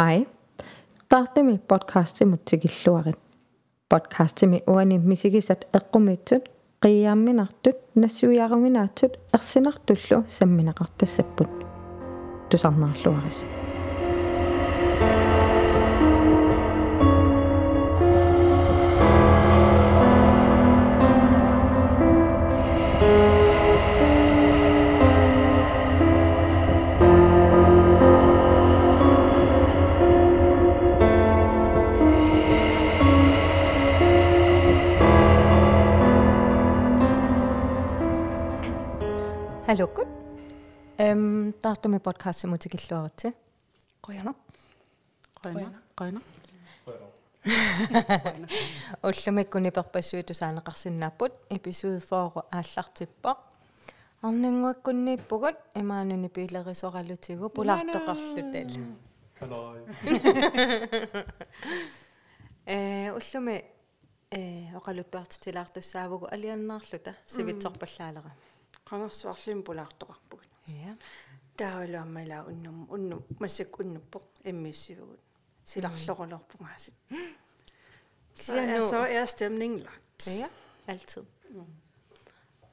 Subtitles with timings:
[0.00, 0.26] Hej.
[1.08, 3.18] Tahtimi podcastimut tikilluarit.
[3.88, 6.48] Podcastimi uani misigisat eqqumitсут
[6.82, 11.48] qiyaamminartut nassuiaruminaatsut ersinartullu samminaqartassapпут.
[12.50, 13.46] Tusarnaarluaris.
[39.66, 40.06] Halukut.
[40.96, 43.34] Эм таартуми подкаст мутикиллуаритси.
[44.00, 44.34] Qoyana.
[45.42, 45.82] Qoyana.
[45.98, 46.20] Qoyana.
[49.02, 53.38] Уллумиккуни перпассууту саанеқарсинааппут эпизод 4 ааллартиппа.
[54.22, 58.70] арнингуаккуннииппугут имаануни пилерисоралутигу пулаартоқарлутал.
[59.40, 59.84] Hello.
[62.66, 63.64] э уллуми
[64.30, 68.32] э оқалуттуартитилаартуссаавгу алианнаарлута сивитсорпаллаалера.
[68.90, 70.50] Qangersuarlim pulaartoqarpugit.
[70.68, 70.96] я
[71.58, 75.20] Taavaluammalaa unnum unnum massak unnuppoq immiussivugut.
[75.64, 76.94] Silarlorulorpungaasit.
[78.34, 80.26] Siger nu- Så er stemningen lagt.
[80.26, 80.46] ja
[80.88, 81.24] altid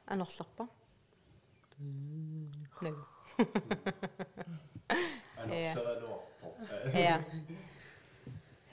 [0.07, 0.67] анорлерпа
[2.81, 2.93] наг
[5.49, 5.73] Ja.
[6.93, 7.23] Ja.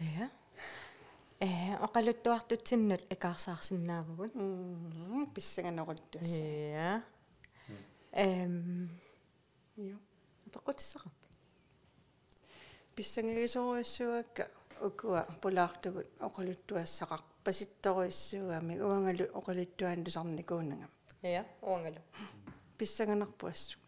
[0.00, 0.28] Ja.
[1.40, 4.34] Э оқалуттуартутсиннут икаарсаарсинаавгут.
[4.34, 6.42] Mm, pissanganeruttuassa.
[6.42, 7.00] Ja.
[8.12, 8.88] Эм
[10.52, 11.12] пақутиссақар.
[12.96, 14.44] Pissangagisoruissuakka
[14.82, 20.88] ukua pulaartugut oqaluttuassaqar pasittoruissuami uangalu oqaluttuaan tusarnikuunanga.
[21.22, 22.00] Ja, уангалу.
[22.78, 23.78] Pissanganarpuassu.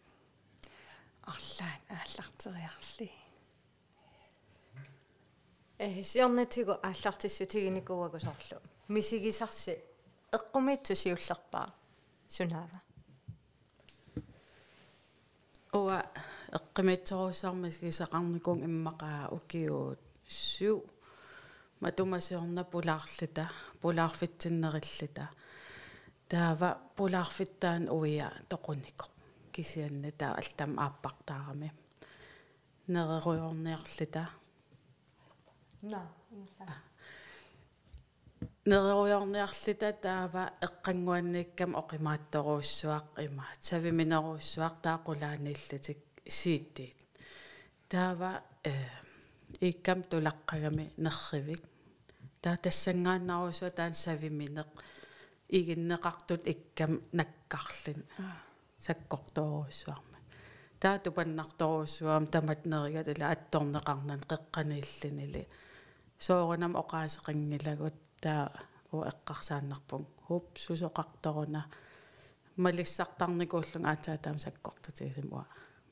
[1.33, 3.11] Арлаан ааллартериарли.
[5.79, 8.61] Э сиорнатигу ааллартиссутигиникууагусорлу.
[8.89, 9.75] мисигисарси
[10.33, 11.75] эққумиитсу сиуллерпаа
[12.29, 12.81] сунаава.
[15.73, 15.99] Уа
[16.59, 20.85] эққимитсорусаармис кисақарникун иммақаа укиуут суу
[21.81, 23.45] матумасиорна пулаарлута
[23.81, 25.25] пулаарфитсиннериллута
[26.29, 29.13] таава пулаарфиттаан уия тоқуникоқ
[29.55, 31.69] кисианна таа алтам ааппартаарами
[32.93, 34.25] нереруйорниарлута
[35.83, 36.07] На.
[38.65, 46.99] Нереруйорниарлута таава эққангуанниккам оқимаатторуussуақ имаат савиминеруussуақ таақулаанииллутик сииттиит.
[47.89, 48.73] Таава э
[49.61, 51.63] иккам тулаққагами нерривик
[52.41, 54.69] таа тассангааннаруусуа таан савиминеқ.
[55.49, 58.07] Игиннеқартут иккам наккарлин
[58.79, 60.19] саккорторуussуарма
[60.79, 65.49] таа тупаннарторуuссуам тамат нерига тала атторнеқарнан қеққанииллунили
[66.19, 68.45] соорунам оқаасеқангилагут таа
[68.93, 70.07] у эққарсааннарпун.
[70.27, 71.63] Хуп сусоқарторуна
[72.57, 75.45] малиссартарникууллун аатаа таам саккортутигисим уа.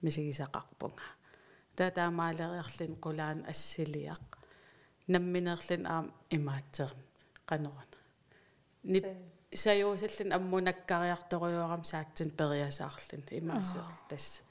[0.03, 1.07] Мисигисақарпунга
[1.77, 4.25] таа таамаалериарлин қулаан ассилиақ.
[5.09, 7.01] Намминерлин аам имаатсерн
[7.49, 7.91] қанерун
[8.83, 9.07] нип
[9.55, 13.25] саюусаллин аммунаккариарторуйорам саатсин периасаарлин.
[13.31, 14.43] Имаасуар тасса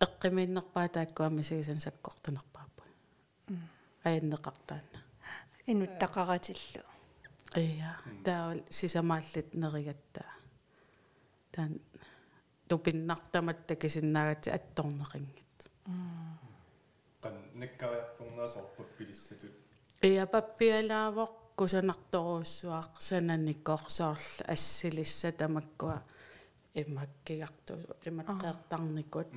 [0.00, 2.82] эққиминнерпаа тааккуа мисигисан саккортунерпааппу
[4.04, 5.00] аяннеқартаана
[5.68, 6.82] Инуттақаратиллу.
[7.56, 7.92] Ия,
[8.24, 10.24] таа сисамааллит неригатта.
[11.52, 11.80] таан
[12.68, 15.58] тупиннартамат такисиннаагати атторнеқингит.
[17.22, 19.54] Qan nakkaariartornaasорпут пилиссатут.
[20.02, 25.98] Ия паппиалаавоқ кусанарторуussуақ сананиккорсоорла ассилисса тамаккуа
[26.74, 27.74] имаккигарту
[28.08, 29.28] имаккеэртарникут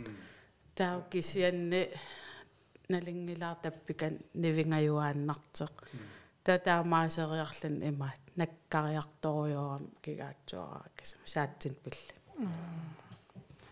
[0.76, 1.90] таа кисианни
[2.90, 12.14] налингилаар таппикан нивингаюааннартеқ таа таамаасериарлан имаат наккариарторуйорам кигаатсуараа кисам саатсин пилла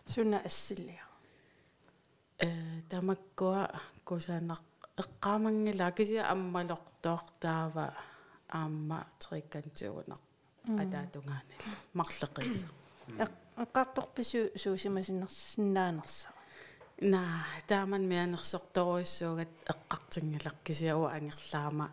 [0.10, 1.04] Sunna assillia.
[2.40, 2.50] э
[2.90, 3.64] тамаккуа
[4.08, 4.64] кусаанақ
[5.02, 7.86] эққаамангила кися аммалортоор таава
[8.60, 10.22] аама триккантиугунақ
[10.82, 11.62] атаатунгаанил
[11.94, 12.68] марлеқиса
[13.64, 16.28] Эққарторпису суусимасиннерсиннаанерса.
[17.02, 17.22] на
[17.68, 21.86] тааман мианерсорторуиссуугат эққартингилақ кисиауа ангерлаама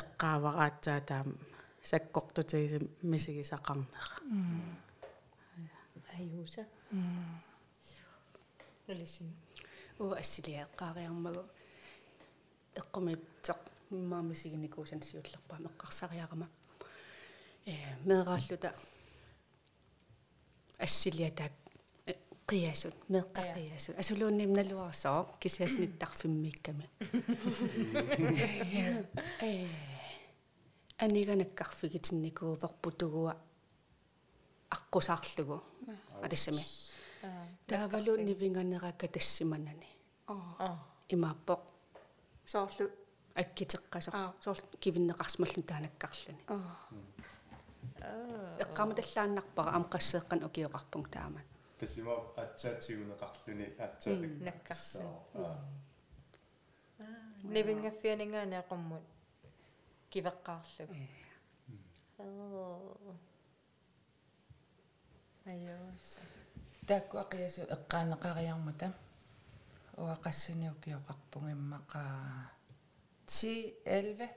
[0.00, 1.28] эққаавараатсаа таам
[1.90, 4.16] саккортутигисим мисигисақарнера
[6.18, 6.64] Аюса.
[8.88, 9.28] Лисин.
[9.98, 11.42] уу ассилиаэққаариармагу
[12.80, 13.60] эққумитсоқ
[13.90, 16.48] иммаамисигиникуусан сиуллерпаа меққарсариарама
[17.64, 17.74] э
[18.08, 18.70] меэрааллута
[20.78, 21.52] ассилиатаак
[22.48, 26.86] qiasut meqqaqiasut asuluunnim naluarsoq kisiasnittарфиммикками
[29.48, 29.50] э
[31.04, 33.32] аниганаккарфигитинникууверпутугуа
[34.76, 35.56] аққусаарлугу
[36.24, 36.64] атиссами
[37.68, 39.88] таавалуунни винганеракка тассиманани
[41.14, 41.62] имааппоқ
[42.52, 42.86] соорлу.
[43.42, 44.10] Аккитеққасо
[44.42, 46.42] соор кивиннеқарсмаллун таанаккарлуни
[48.64, 50.40] эққаматаллааннарпара амқассеэққан
[51.78, 55.02] 私もあっちゃ中の学級にあっちゃで泣かす。
[57.44, 59.02] ネビンがフィアネがなかも
[60.08, 60.82] 気ばかす。
[65.46, 66.18] Ayos.
[66.86, 68.92] Dako akiyaso ikana kariyang matam.
[69.98, 72.02] O akasini ukiyokakpong imaka
[73.28, 74.28] C11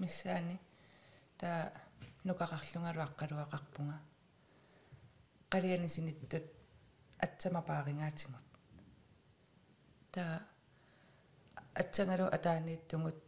[0.00, 0.58] misani.
[1.36, 1.70] Ta
[2.24, 4.00] nukakarlunga ruakaruakakpunga.
[5.50, 6.59] Kariyani sinittut
[7.26, 8.46] атсамапааригаатингут
[10.12, 10.24] та
[11.74, 13.18] атсангалу атаанииттугут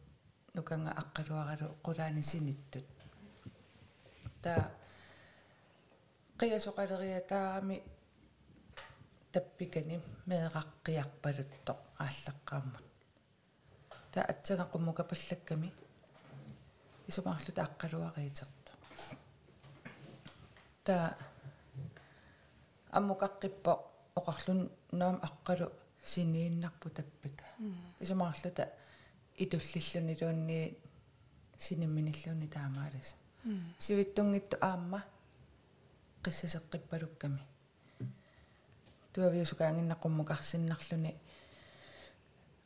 [0.55, 2.87] нуканга аққалуаралу қулаани синиттут
[4.43, 4.55] та
[6.39, 7.77] қиасоқалериатаарами
[9.33, 9.97] таппикани
[10.29, 12.87] меэқаққиарпалуттоқ ааллаққааммут
[14.13, 15.73] та атсангаққуммука паллакками
[17.09, 18.73] исумаарлута аққалуариитерто
[20.85, 21.17] та
[22.93, 23.73] аммукаққиппо
[24.19, 25.67] оқарлун ноом аққалу
[26.05, 27.45] синииннарпу таппика
[28.01, 28.69] исумаарлута
[29.37, 30.77] итуллиллуни луунни
[31.59, 33.15] синимминиллуни таамаалас
[33.79, 35.05] сивиттунгитту аама
[36.23, 37.41] қиссасеққиппалукками
[39.13, 41.17] туавиусукаангиннаққуммукарсиннарлуни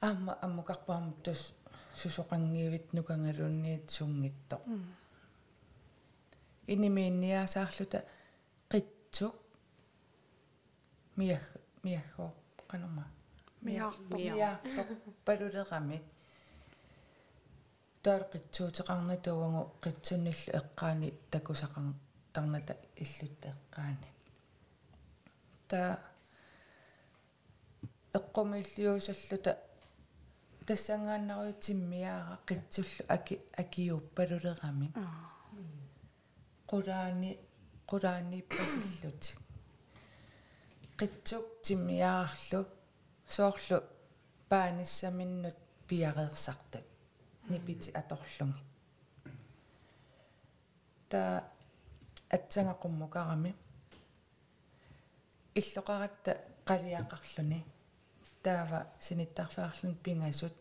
[0.00, 1.55] аама аммукарпаамут тус
[1.96, 4.61] сусоқангиивит нукангалуунниит сунгитто
[6.67, 8.05] инимиинниаасаарлута
[8.69, 9.46] қитсук
[11.17, 11.45] миах
[11.83, 12.31] миахоо
[12.71, 13.05] канома
[13.63, 14.89] миаарто миаартоқ
[15.25, 15.99] палулерами
[18.05, 21.85] таалқитсуутеқарна туавангу қитсунниллу эққаани такусақар
[22.35, 24.09] тарната иллутта эққаани
[25.69, 25.81] та
[28.19, 29.53] эққумиллиусаллута
[30.67, 34.89] тассангааннаруутиммиаара қитсуллу аки акиуппалулерами
[36.71, 37.31] qulaani
[37.91, 39.46] qulaaniippasillути
[40.99, 42.61] qitsuk timmiaarlu
[43.35, 43.79] soorlu
[44.49, 45.59] paanissaminnut
[45.89, 46.87] piareersartut
[47.49, 48.63] nipiti atorlungi.
[51.11, 51.23] Ta
[52.37, 53.51] атсангақуммукарами
[55.61, 56.33] иллоқаратта
[56.69, 57.61] қалиақарлуни
[58.43, 60.57] таава синиттарфаарлун пингасут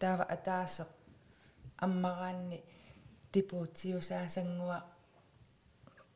[0.00, 0.90] таава атаасеқ
[1.84, 2.58] аммараанни
[3.32, 4.78] типуутиусаасангуа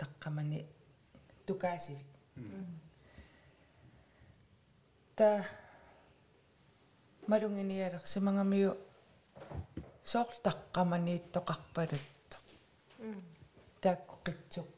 [0.00, 0.60] таққамани
[1.46, 2.10] тукаасивит
[5.16, 5.44] та
[7.30, 8.72] малунгиниалерсимангамиу
[10.04, 12.36] соор таққаманииттоқарпалутто
[13.82, 14.68] тааккоқитсук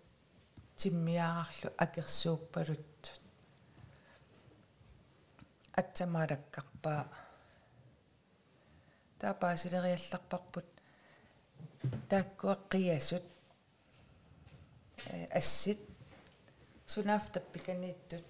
[0.79, 3.23] тиммиаарарлу акерсууппалуттут
[5.81, 7.03] атсамаалаккарпаа
[9.21, 10.69] таапаасилериалларпарпут
[12.11, 13.27] тааккуаққиасут
[15.31, 15.81] ассит.
[16.87, 18.25] Сунафтаппиканииттут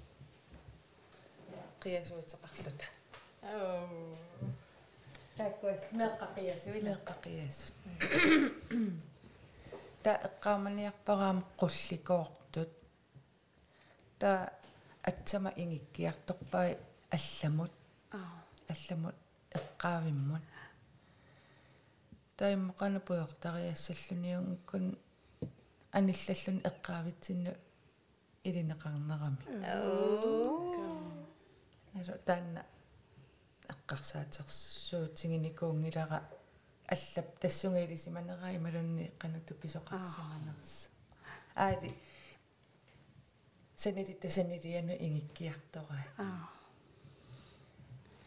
[3.43, 4.17] оо
[5.37, 7.75] таккуас меққақиасуила меққақиасут
[10.03, 12.71] та эққааманиарпараама қулликоортут
[14.19, 14.53] та
[15.03, 16.79] атсама ингиккиарторпай
[17.11, 17.73] алламут.
[18.13, 19.15] Аа алламут
[19.51, 20.43] эққаавиммут.
[22.37, 24.99] Таиммоқана пуйортариассаллуниунгкун
[25.93, 27.53] аниллаллун эққаавитсинну
[28.45, 29.39] илинеқарнерами
[31.95, 32.63] ало таанна
[33.73, 36.19] эққарсаатерсуутингиникуунгилара
[36.89, 40.89] аллап тассунгилисиманераа ималунни қануту писоқарсиманерс
[41.55, 41.95] аали
[43.77, 46.49] санилита санилиану ингиккиартораа аа.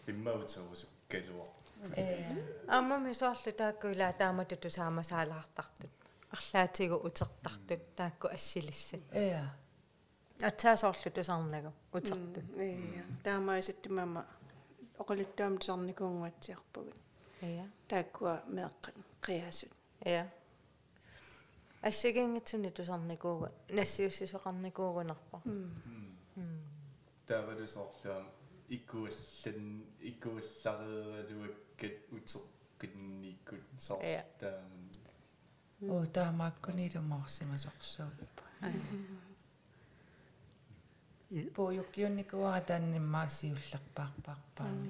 [0.07, 1.47] иммаутсагусуккалуа
[1.95, 1.97] э.
[2.67, 5.91] Аммами соорлу тааккуила тааматуту саамасаалаартартут
[6.31, 9.43] арлаатигу утертартут таакку ассилиссат э
[10.49, 14.25] атсаасоорлу тусарнагу утертут ия таамаисаттумама
[15.01, 16.97] оқалуттаам тусарникуунгуатсиарпугут
[17.41, 18.89] ия тааккуа меэққа
[19.25, 19.71] қиасут
[20.05, 20.23] ия
[21.81, 25.37] ассигингитсуни тусарникууга нассиуссисоқарникуугунарпа
[27.27, 28.25] таавалусоорлуам
[28.69, 29.61] иккуаллан
[30.09, 34.23] иккуаллареералуаккат утеққинниккут соор Ja.
[34.39, 34.83] тааман
[35.81, 36.05] о
[41.31, 44.89] таамааккунилумаарсимасорсууппа puuyukkiunnikua taanimmaasiullerpaarpaarpaani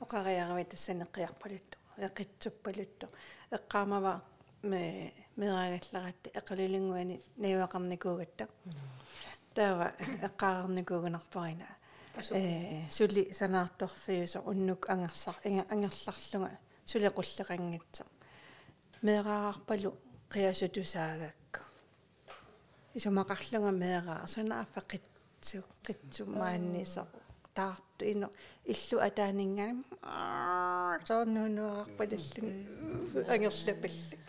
[0.00, 3.06] оқариарами тассанеққиарпалутто эқитсуппалутто
[3.56, 4.14] эққаамава
[4.62, 8.44] ме мераагалларатти эқалилингуани наюақарникуугатта
[9.54, 9.86] таава
[10.28, 11.66] эққаарникуугунарпарина
[12.32, 12.34] э
[12.90, 16.50] сули санаарторфиусо уннук ангерсар ангерларлунга
[16.86, 18.04] сулеқуллеқангитсо
[19.02, 19.90] мераарпалу
[20.32, 21.37] қиасутусаагакка
[22.98, 27.02] исумақарлунга мераа санааффа қитсу қитсу мааннисо
[27.54, 28.28] таарту ино.
[28.72, 29.82] Иллу атаанингани
[31.08, 32.48] сооннуунуарпалиллу
[33.32, 34.26] ангерлапаллак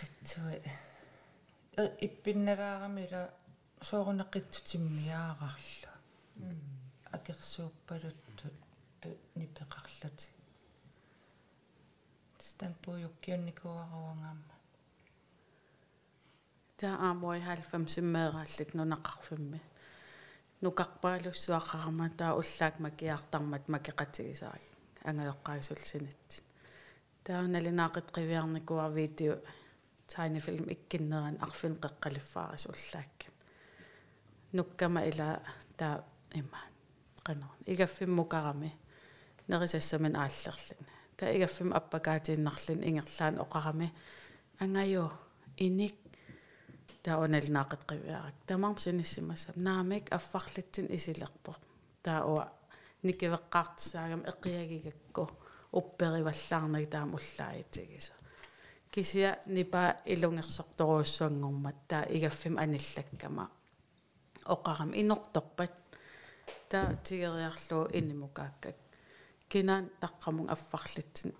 [0.00, 0.56] qitsuи
[1.80, 3.22] э иппинналаарамила
[3.88, 5.90] соорунеққитсутиммиаарарлу
[7.16, 8.46] акерсууппалутту
[9.00, 10.28] ту нипеқарлути
[12.48, 14.49] стампуйуккиунникуаруангаама
[16.80, 19.60] таа аамой 90 меэраллик нунақарфимми.
[20.62, 24.64] Нукарпаалуссуақарма таа уллаак макиартармат макеқатигисарак
[25.08, 26.44] ангаёққаисулсинатсин
[27.24, 29.34] таа налинаақит қивиарникуа видео
[30.12, 33.34] тайнифилм иккиннеран арфин қеққалиффаарис уллааккан
[34.52, 35.28] нуккама ила
[35.78, 36.04] таа
[36.40, 36.60] има
[37.26, 38.70] qanor igaffimmukarami
[39.50, 40.86] nerisassaman ааллерлин.
[41.16, 43.92] Та игаффим аппакаатииннарлин ингерлаан оқарами.
[44.58, 45.10] Ангаё
[45.56, 45.94] иник
[47.04, 51.52] тааоналнаақат қивиарак тамарм синиссимассам наамик аффарлитсин исилерпо
[52.02, 52.44] таауа
[53.06, 55.24] никивеққаартсаагам эққиагигакку
[55.72, 58.14] уппериваллаарнаг таам уллааитигиса
[58.90, 63.50] кисия нипа илунгерсорторуussуангормат таа игаффим аниллаккама.
[64.44, 65.72] Оқарам инорторпат
[66.68, 68.76] таа тигериарлуу инимукааккак
[69.48, 71.32] кинаан таққамун аффарлитсин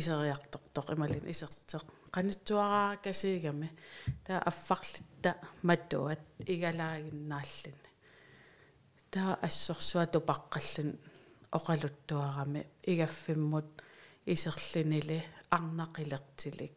[0.00, 1.84] исериарторtoq ималин исертеқ
[2.14, 3.68] qanitsuaraa kasiigami
[4.24, 5.30] taa affarlitta
[5.68, 6.22] matuat
[6.54, 7.80] igalaaginnaallin
[9.12, 10.90] taa assorsuat upaqqallun
[11.58, 13.72] oqaluttuarami igaffimmut
[14.34, 15.18] iserlinili
[15.56, 16.76] arnaqilertilik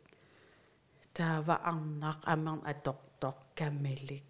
[1.18, 4.30] taava arnaq amern atortoq kammilik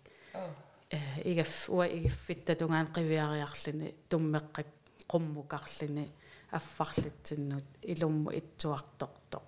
[0.95, 0.99] э
[1.31, 4.69] игаф уа игиффиттатунгаан қивиариарлини туммеққак
[5.11, 6.05] qummukarlini
[6.51, 9.47] аффарлитсиннут илумму итсуарторtoq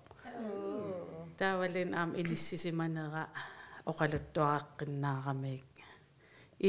[1.38, 3.28] таавалин аам иниссисиманера
[3.90, 5.64] оқалуттуааққиннаарамик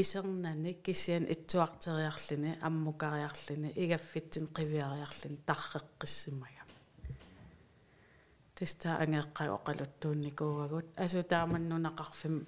[0.00, 6.62] исернани кисиан итсуартериарлини аммукариарлини игаффитсин қивиариарлини тарреққиссимага
[8.62, 10.86] теста ангеққай оқалуттуунникуугагут.
[10.96, 12.46] Асутааманнунақарфим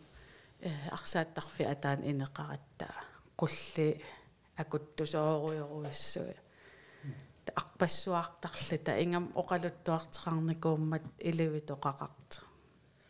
[0.61, 2.95] э арсааттарфи атаан инеқараттаа
[3.37, 3.88] qulli
[4.57, 6.35] акуттусооруйоруиссуи
[7.53, 12.41] арпассуартарлита ингам оқалуттуартеқарникууммат иливитоқақарта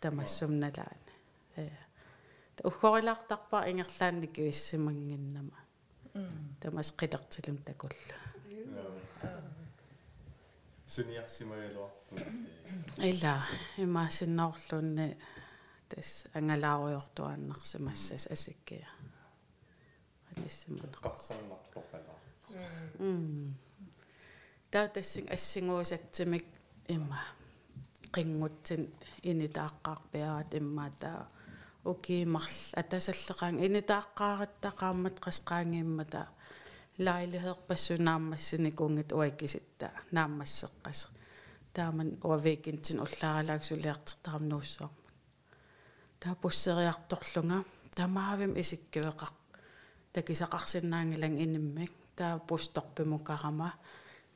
[0.01, 1.13] тамассумналаани
[1.57, 1.71] э.
[2.63, 5.59] Уггорилаартарпаа ингерлаанни кивиссимангиннама
[6.61, 8.19] тамас қилертилум такулла
[10.87, 12.15] суниарсимагалуарпу
[12.99, 13.43] ила
[13.77, 15.17] имаасиннаорлуунни
[15.89, 18.89] тас ангалааруйортуаннарсимассас асиккия.
[20.37, 22.19] Алиссимана qarсарнартоқалаа
[22.99, 23.57] м
[24.75, 26.47] таа тассин ассигуусатсимик
[26.95, 27.21] имма
[28.15, 28.83] qinngutsin
[29.31, 31.11] initaaqqaarpiarat immaata
[31.91, 32.57] ukiimarl.
[32.81, 36.21] Атасаллекаан инитааққаариттақааммат қасқаангииммата
[37.07, 41.01] лаилиheerpassunaammassini kungit uakkisitta naammasseqqas.
[41.75, 45.05] Тааман уавикинтин уллааралааксулиартертарам нууссуармут
[46.21, 47.59] таа пуссериарторлунга
[47.97, 49.31] тамаавим исиккивеқар
[50.15, 53.71] такисақарсинаангилан иниммик таа пусторпимукарама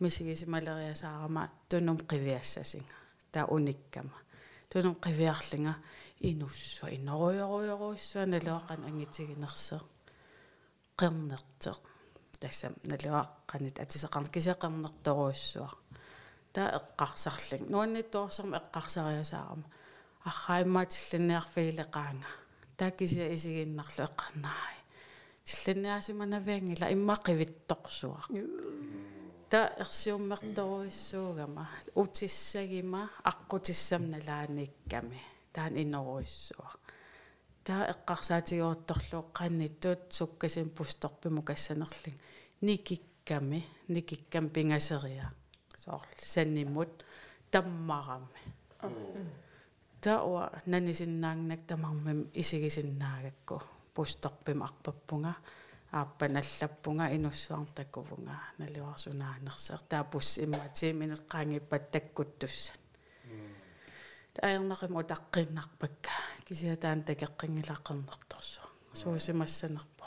[0.01, 2.95] мисигисималериасаарама тунум қивиассасинга
[3.33, 4.15] таа униккама.
[4.71, 5.75] Тунум қивиарлинга
[6.21, 9.81] инуссуа иноруйоруйоруиссуа налуаққан ангитигинерсеэ
[10.99, 11.79] қернертеқ
[12.41, 15.71] тассам налуаққанит атисеқарна кисеқернерторуиссуа
[16.53, 17.71] таа эққарсарлин.
[17.71, 19.65] Нуанниттуорсерма эққарсариасаарама
[20.25, 22.31] арраимаатиллинниарфигилеқаанга
[22.77, 24.77] таа кися исигиннарлу эққарнаай
[25.45, 28.21] тиллинниасиманавиангила иммақивитторсуа
[29.50, 35.22] та ерсиуммерторуиссуугама утиссагима аққутиссамналааникками
[35.54, 36.72] таан инноруиссуа
[37.64, 42.18] таа эққарсаатигуорторлуу қанниттут суккасин пусторпиму кассанерлин
[42.62, 45.32] никикками никиккам пингасериа
[45.78, 47.06] соор санниммут
[47.52, 48.42] таммарами
[50.02, 53.62] таауа нанисиннаангнак тамармим исигисиннаагакку
[53.94, 55.36] пусторпим арпаппунга
[55.93, 58.37] ааппаналлаппунга инуссуартаккувунга.
[58.59, 62.81] Налуарсунаанерсер таапус имма 10 минут qaangippat таккуттуссат
[64.35, 66.13] таернақиму таққиннарпакка
[66.47, 70.05] кисиатаан такеққингилаққернэрторсуа суусимассанерпо.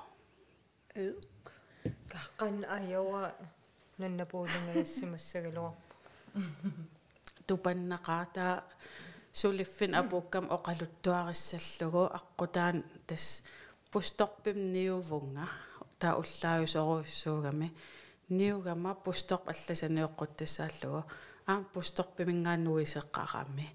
[2.12, 3.34] Каққан аяуа
[3.98, 5.96] наннапуулингассимассагалуарпа
[7.48, 8.64] тупаннақаата
[9.34, 13.44] сулиффин апуккам оқалуттуариссаллугу аққутаан тас
[13.92, 15.48] пусторпим ниувунга
[16.02, 17.68] таа уллааюсоруйссуугами
[18.38, 21.02] ниугама пусторп алласаниоққуттассааллугу
[21.52, 23.68] аам пусторпимингаануисеққарами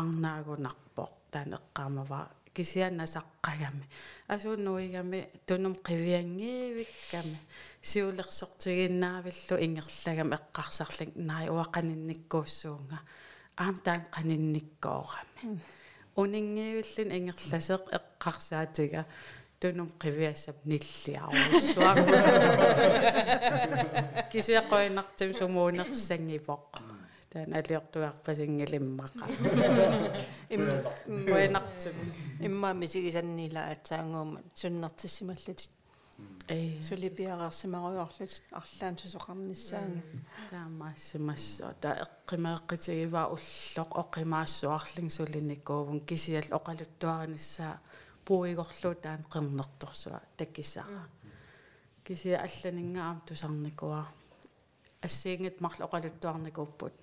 [0.00, 2.20] арнаагунарпоқ таанеққаамава.
[2.56, 3.84] Кисианнасаққагами
[4.28, 7.38] асууннуигами тунум қивиангиивикками
[7.80, 12.98] сиулерсортигиннаавиллу ингерлагам эққарсарлик наи уақанинниккууссуунга
[13.56, 15.60] аам таан қанинниккоорами
[16.16, 19.06] унингиивиллин ингерласеқ эққарсаатига
[19.62, 21.92] тунум қивиассап ниллиаруссуа
[24.32, 26.64] кисиаққоинартим сумуунерсангипоқ
[27.32, 29.24] таан алиортуарпасингилиммақа
[31.34, 31.96] уинартим
[32.46, 35.70] иммаами сигисаннила атсаангуумат суннартиссималлутит
[36.48, 40.00] э сулипиареерсимаруйорлут арлаан сусоқарниссаани
[40.50, 47.74] таамаассимассоо та эққимаэққитигива уллоқ оқимаассуарлин сулиникуувун кисиал оқалуттуариниссаа
[48.24, 51.08] пуигорлуу таан қернерторсуа таккисаа
[52.04, 54.02] кисия алланингаам тусарникуа
[55.06, 56.96] ассиингит марла оқалуттуарникууппут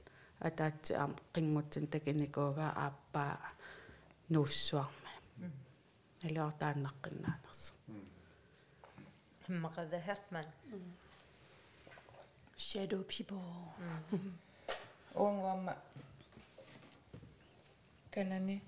[0.47, 3.35] атаатси аам қингутсин такиникууга ааппаа
[4.29, 5.11] нууссуарма
[6.25, 7.63] алиортааннаққиннаанерс
[9.45, 10.47] химмақада хертман
[12.59, 13.41] shadow people.
[15.15, 15.75] Унгуамма
[18.11, 18.61] канани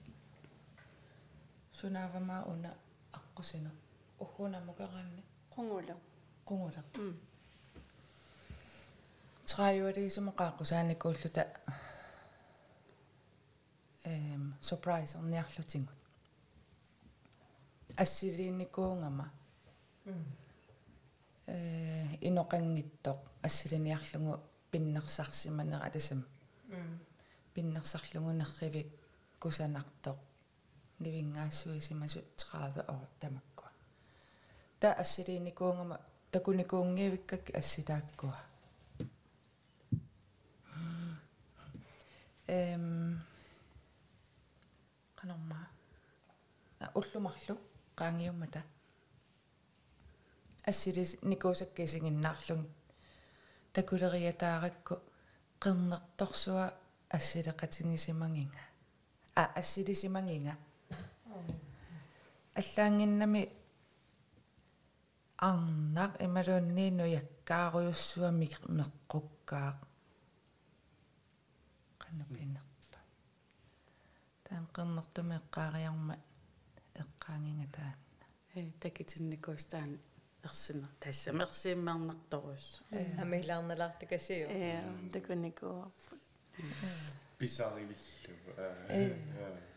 [1.81, 2.71] сунаавама уна
[3.17, 3.71] аққусина
[4.23, 5.23] уггунамукаранни
[5.53, 5.95] қунгула
[6.47, 6.81] qungula
[9.49, 11.43] træjuariisumu qaaqqusaanikuulluta
[14.11, 15.99] эм surprise орниарлутингут
[18.03, 19.25] ассилиинникуунгама
[21.47, 21.57] э
[22.29, 24.33] иноқангиттоқ ассилиниарлугу
[24.71, 26.21] пиннерсарсиманера атасам
[27.53, 28.89] пиннерсарлугу нерривик
[29.43, 30.17] кусанартоқ
[31.03, 33.69] нивингаассуисимасу 30 år тамаккуа
[34.79, 35.97] та ассилиинникуунгама
[36.31, 38.37] такуникуунгиивиккак асситааккуа
[42.47, 43.19] эм
[45.15, 45.67] канорма
[46.79, 47.55] а уллумарлу
[47.97, 48.61] qaangiummata
[50.65, 52.69] ассилис никуусаккисигиннаарлуги
[53.73, 54.95] такулериатааракку
[55.63, 56.73] qernertorsuа
[57.17, 58.63] ассилеқатингисимангинга
[59.35, 60.57] а ассилисимангинга
[62.59, 63.43] аллаангиннами
[65.47, 68.47] арнақ ималуунниину яккааруйуссуами
[68.79, 69.71] меққуккаа
[72.01, 72.99] канапинерпа
[74.45, 76.15] таан qernertumi эққаариарма
[77.01, 77.95] эққаангинга таан.
[78.55, 79.99] Э такитинникуустаан
[80.43, 82.81] ерсина тассамерсииммернарторус
[83.23, 84.47] амилаарналаартакасиу.
[84.49, 84.81] Э
[85.13, 85.91] такуникуу
[87.39, 87.95] Pisarivillу.
[88.89, 89.70] иммақалиа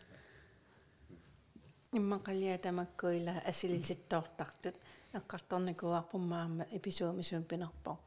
[2.57, 4.75] тамаккуила асилититтоортартут
[5.13, 7.97] эққарторникуарпуммаама эписуумисуун пинерпо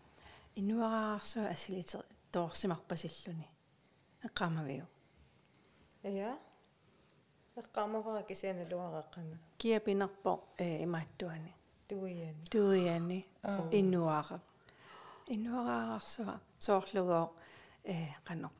[0.56, 3.48] инуараарсуа асилитер тоорсимарпасиллуни
[4.26, 4.84] эққамавиу
[6.02, 6.38] я
[7.56, 11.54] эққамавара кисианалуареққанга кия пинерпо э имааттуани
[11.88, 13.26] туияни туиани
[13.72, 14.40] инуара
[15.28, 17.32] инуараарсуа соорлугоо
[17.84, 18.50] э қано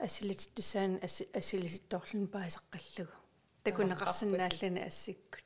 [0.00, 0.98] асилититтусаан
[1.40, 3.27] асилититторлун паасеққаллугу
[3.68, 5.44] такунеқарсинааллани ассиккут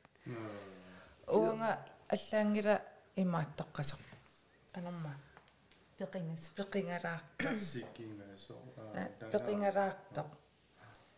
[1.27, 2.81] уунга аллаангила
[3.15, 4.01] имааттоққасоқ
[4.73, 5.13] анорма
[5.97, 8.55] пеқингас пеқингалаартоқ Sikkingaso.
[9.31, 10.29] пеқингалаартоқ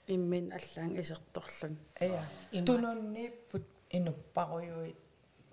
[0.07, 2.23] иммин аллаан исерторлун ая
[2.67, 3.65] тунуннииппут
[3.97, 4.95] инуппаруйуи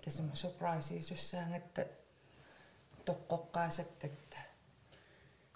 [0.03, 1.81] тасма surprise-исуссаангатта
[3.05, 4.39] тоққоққаасаккатта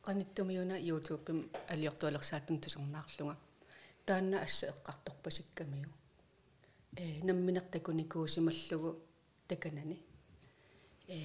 [0.05, 1.39] qanittumuuna youtube-im
[1.73, 3.35] aliortualersaatun tusernаарlunga
[4.07, 5.89] taanna assa eqqartorpasikkamiu
[7.01, 8.89] э намминертакуникуусималлугу
[9.49, 9.97] таканани.
[11.15, 11.17] Э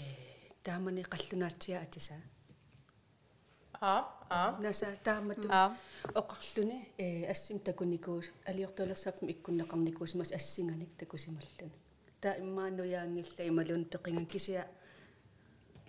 [0.64, 2.16] таамани қаллунаатсиа атиса.
[3.80, 3.92] А
[4.30, 4.58] а?
[4.62, 5.48] Наса таамату.
[5.50, 5.76] А.
[6.20, 11.72] Оқарлуни э ассим такуникуус алиортуалерсаафми иккуннеқарникуусимас ассинганик такусималлуни
[12.22, 14.64] таа иммаануяангилла ималун пеқинган кисиа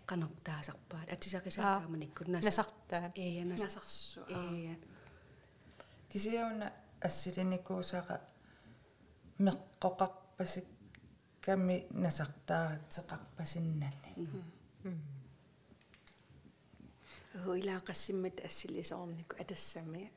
[0.09, 3.11] qanartaasarpaat атисақисаатааманиккут наса насартаа.
[3.15, 3.65] Э наса.
[3.65, 4.21] Насарсу.
[4.29, 4.75] Э
[7.03, 8.19] кисиауна ассилиникуусаqa
[9.39, 10.65] меққоқарпасик
[11.41, 14.27] камми насартааратсеқарпасиннани
[17.43, 20.11] хуилаақассиммат ассилисоорнику атассами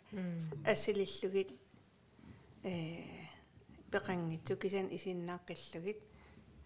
[0.64, 1.51] ассилиллугит
[2.62, 3.03] э
[3.90, 5.99] пеқангитсу кисиан исиннааққиллугит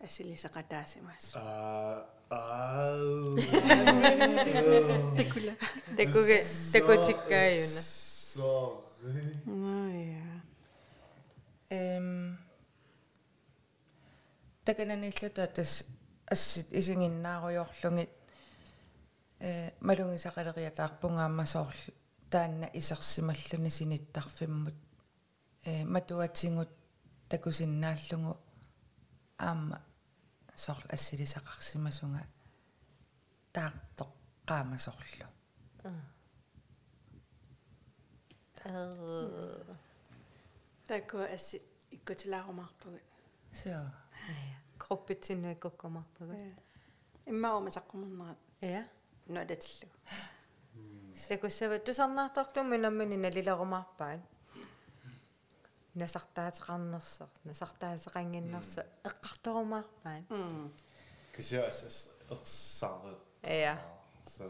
[0.00, 3.36] ассилисеқатаасимаас Аа аа.
[5.16, 5.54] такула
[5.96, 7.80] Такуге такутиккааюна.
[8.32, 8.89] Sorry.
[9.02, 10.42] Ая
[11.70, 12.38] эм
[14.64, 15.84] такананиллута тас
[16.26, 18.10] ассит исигиннааруйорлугит
[19.38, 21.94] э малунгисақалериатаарпунгааммасоорлу
[22.30, 24.74] таанна исерсималлуни синиттарфиммут
[25.64, 26.70] э матуатсингут
[27.28, 28.36] такусиннааллугу
[29.38, 29.82] аама
[30.54, 32.26] сорл ассилисақарсимасунга
[33.54, 34.10] таартоқ
[34.48, 35.26] qaamasorlu
[40.87, 43.01] такуа асси иккутилаарумаарпагут
[43.53, 43.89] so
[44.77, 46.37] Кроппитсиннуиккоккомарпага.
[47.25, 48.85] иммарума саққумернерат Ja.
[49.27, 49.89] нуалатиллу
[51.27, 54.19] Такуссава тусарнаартортумми наммани налиларумаарпаат.
[55.95, 60.23] насартаатеқарнерсо насартаатеқангиннерсо эққарторумаарпаат.
[61.35, 63.15] Kisia as as ersaare.
[63.43, 63.77] Ja.
[64.27, 64.43] Så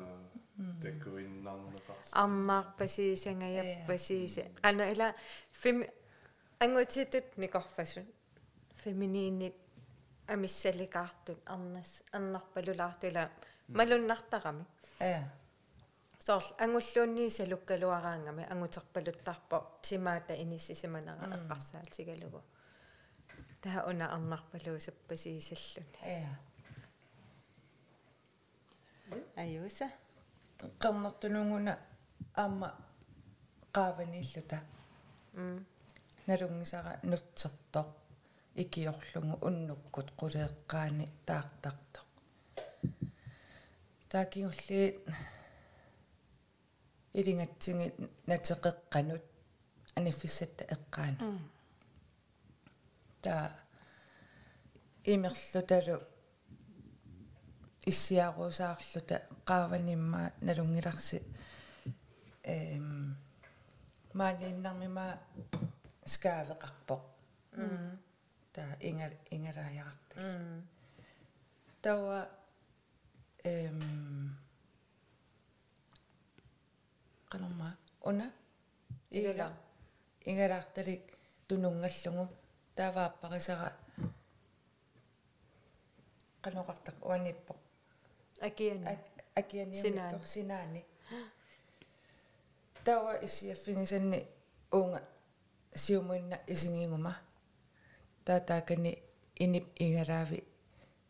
[0.83, 2.11] det går in nangneqars.
[2.23, 5.15] арнаарпасиисангаяппасииса qanu ila
[5.53, 5.85] fem
[6.61, 8.07] angutitut nikorfasun
[8.83, 9.57] feminiinit
[10.29, 13.31] амиссаликаартут арнас арнарпалулаарту ила
[13.69, 14.65] малуннартарами.
[15.01, 15.23] Ja
[16.27, 22.41] соорл ангуллуунни салуккалуараангами ангутерпалуттарпо тимаата иниссисиманера эққарсаалтигалугу
[23.63, 26.33] таа уна арнарпалуусаппасиисаллуни ja
[29.37, 29.91] аюуса
[30.83, 31.73] qernertunuнгуна
[32.43, 32.69] аама
[33.75, 34.59] qaavaniilluta
[35.37, 35.57] м
[36.27, 37.89] налунгисара нутсерtoq
[38.63, 42.09] икиорлугу уннуккут qulеэккаани таартартоq
[44.11, 44.97] таакингуллиит
[47.19, 47.87] илингатсиги
[48.31, 49.25] натеқеққанут
[49.99, 51.19] аниффиссатта эққаана
[53.23, 53.35] та
[55.05, 55.97] имерлуталу
[57.91, 59.17] иссиаруусаарлута
[59.49, 61.19] qaavaнимма налунгиларси
[62.55, 63.17] эм
[64.19, 65.07] мааниннармима
[66.13, 67.03] скаавеқарпоқ
[68.55, 70.63] та инга ингалааяартал
[71.83, 72.29] тауа
[73.45, 73.79] эм
[77.31, 77.71] канорма
[78.09, 78.27] уна
[79.11, 79.49] ила
[80.31, 81.05] ингалаарталик
[81.49, 82.25] тунунгаллугу
[82.77, 83.71] таавааппарисара
[86.45, 87.60] каноқартақ уаниппоқ
[88.41, 88.99] Agerni.
[89.37, 90.87] Agerni mitto sinani.
[92.85, 94.29] Tawa isi fingisenni niin
[94.73, 95.01] unga
[95.77, 97.13] siumuinna isinginguma.
[98.25, 99.03] Taatakani
[99.41, 100.45] inip ingaraavi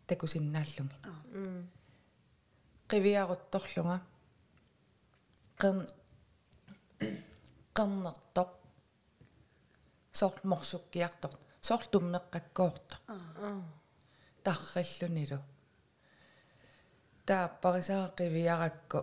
[0.06, 0.94] takusinnaallungi.
[2.88, 3.98] Qiviaquttorlunga.
[5.60, 5.86] Qern
[7.76, 8.50] qernertoq
[10.12, 12.96] soort morsukkiartort soort tummeqqakkoorta.
[14.44, 15.36] Tarrallunilu.
[15.36, 15.59] Mm.
[17.62, 18.98] Парисара qivиаракку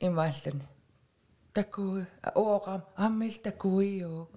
[0.00, 0.66] имааллуни
[1.54, 4.28] такуи оорам аммил такуиу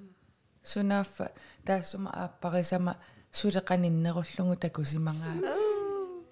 [0.63, 1.31] сунаффа
[1.65, 2.93] таассума ааппарисама
[3.31, 5.37] сулеқаниннеруллугу такусимангаа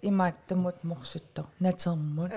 [0.10, 2.32] имааттамут морсуттор натермут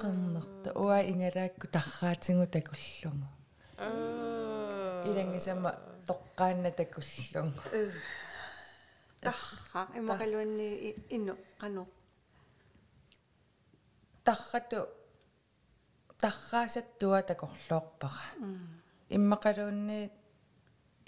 [0.00, 3.26] qernerta уа ингалаакку тарраатингу такуллугу
[5.08, 5.70] илангисама
[6.08, 7.52] тоққаанна такуллугу
[9.20, 11.86] тарра имакалуанни инну кану
[14.24, 14.86] таррату
[16.18, 18.24] тарраасаттуа такорлоорпара
[19.08, 20.10] иммакалуунни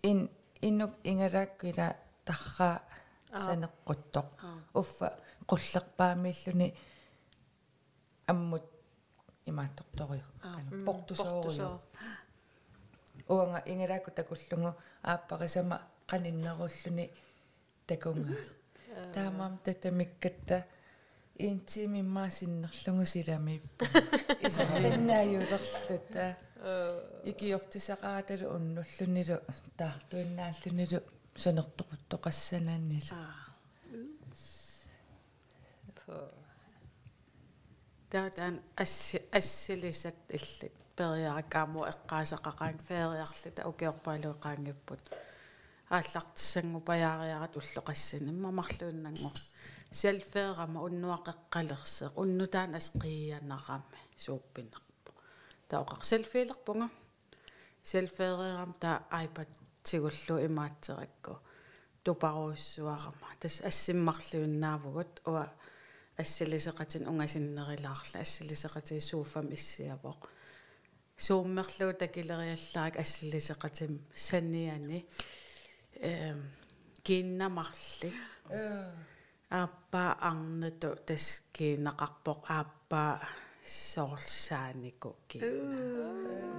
[0.02, 2.82] ин иннук ингалаакку ила тарраа
[3.32, 4.26] санеққуттоқ.
[4.74, 6.74] Уффа қуллерпаамииллуни
[8.26, 8.62] аммут
[9.46, 10.24] имаатторториу
[10.86, 11.80] портусоориу
[13.28, 17.10] уанга ингалаакку такуллугу ааппарисама каниннеруллуни
[17.86, 18.36] такунга
[19.14, 20.66] таамаам татамиккатта
[21.38, 23.84] интимиммаасиннерлугу силамиппу
[24.46, 26.36] исаттаннааюлерлута
[27.30, 29.36] икиортисақараталу уннуллунилу
[29.78, 31.00] таартуиннааллунилу
[31.42, 33.16] санертоқуттоқассанааннила
[38.10, 40.72] таатаан асси ассилисат иллит.
[40.96, 45.31] Периаракаамо эққаасақақаан феериарлута укиорпаалуеқаангиппут ааллартиссангу
[46.88, 49.36] паяариарат уллоқассани иммамарлууннангор
[49.90, 55.12] сиалфеерама уннуақеққалерсеқ уннутаан асқиянарами сууппинерпо
[55.72, 56.88] таоқар селфиилерпунга.
[57.82, 59.48] Селфеериарам таа айпад
[59.82, 61.40] тигуллу имаатсеракку.
[62.04, 65.52] Тупаруйссуарама тас ассиммарлууннаавгут уа
[66.16, 70.20] ассилисеқатин унгасиннерилаарла ассилисеқати сууфам иссиавоқ.
[71.16, 75.06] Сууммерлуу такилериаллаарак ассилисеқатим саниани
[76.00, 76.50] эм
[77.04, 78.12] киннамарли
[79.50, 83.02] ааппа арнату тас кинақарпоқ ааппа
[83.64, 86.52] соорлсаанику кинна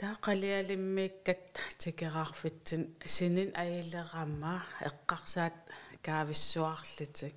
[0.00, 1.44] таақалиалиммиккат
[1.82, 4.54] тикераарфитсин синин аилерамма
[4.88, 5.58] эққарсаат
[6.06, 7.34] каависсуарлитик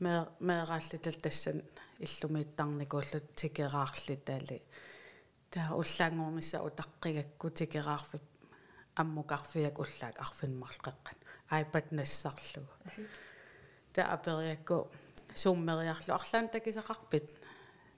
[0.00, 1.58] меэрааллитал тассан
[1.98, 4.62] иллумииттарникууллут тикераарлитали
[5.50, 8.24] таа уллаангорнисса утаққигакку тикераарфип
[9.00, 11.18] аммукарфиак уллаак арфинмарлеққан
[11.60, 12.74] iPad нассарлугу
[13.94, 14.90] таа апериакку
[15.34, 16.14] сууммериарлу.
[16.14, 17.28] Арлаан такисақарпит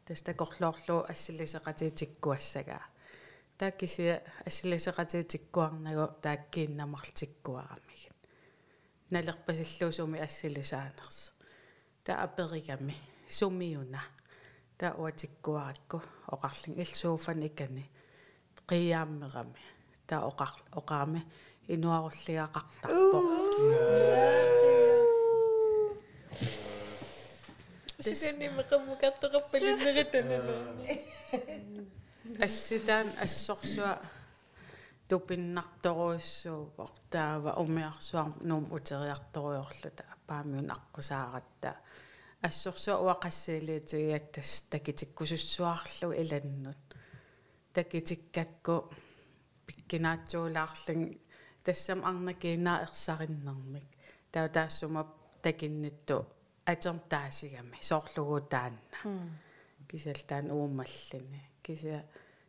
[0.06, 2.84] тас такорлоорлу ассилисеқатиитиккуассагаа
[3.58, 8.16] тааккисия ассилисеқатиитиккуарнагу тааккииннамарлтиккуарамигит
[9.10, 11.32] налерпасиллуусуми ассилисаанерс.
[12.04, 12.96] Таа аперигами
[13.28, 14.02] сумиуна
[14.78, 17.90] таа уатиккуаракку оқарлин илсууфан икани.
[18.68, 19.77] Қиааммерами
[20.08, 21.20] таа оқар оқаами
[21.74, 23.18] инуаруллиақартарпо
[32.46, 33.92] асситаан ассорсуа
[35.08, 41.70] тупиннарторуиссуугор таава умиарсуар нуум утериарторуйорлута паамиун аққусааратта
[42.48, 42.96] ассорсуа.
[43.06, 46.82] Уақассиилиитигиак тас такитиккусуссуарлу иланнут
[47.72, 48.90] такитиккакку
[49.68, 51.02] пиккинаатсуулаарлин
[51.64, 53.88] тассам арнакиинаа ерсариннэрмик
[54.32, 55.02] таа таассума
[55.42, 56.18] такиннитту
[56.72, 58.98] атерм таасигами соорлугуу таанна
[59.88, 62.04] кисалтаан уумаллини кися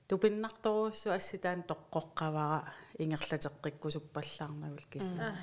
[0.08, 5.38] тупиннарторуссу асситаан тоққоққавара ингерлатеққиккусуппаллаарнагул кися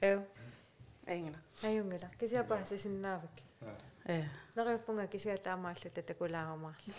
[0.00, 0.20] эу.
[1.06, 1.38] Эйнгна.
[1.62, 3.30] аюнгала кисиапаа сисиннаавак
[4.06, 4.24] э.
[4.54, 6.92] Нариуппунга кисиа таамааллу татакулаарумаарлу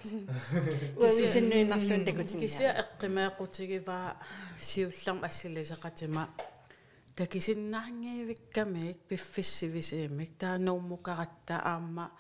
[0.97, 2.39] Уусиннуиннарлун такутин.
[2.39, 4.17] кися эққимеэқутигиваа
[4.59, 6.29] сиуллерм ассилисеқатима
[7.15, 12.11] такисиннаангиивиккамик пиффиссивисиимик таанууммукаратта аама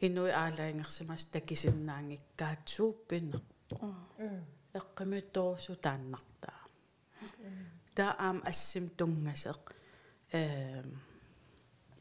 [0.00, 3.38] инуи аалаингерсимас такисиннаангиккаатсууппинне
[4.74, 6.60] эққимитторусу тааннартаа
[7.94, 9.72] таа аам ассим тунгасеқ
[10.32, 11.00] эм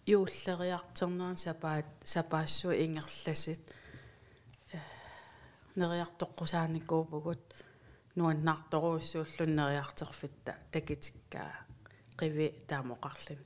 [0.07, 3.61] юуллериартернеран сапаат сапаассу ингерласит.
[5.75, 7.43] Нериартоққусааникуупугут
[8.15, 11.65] нуаннаарторуussууллун нериартерфитта такитиккаа
[12.19, 13.41] qivi taamоqarlin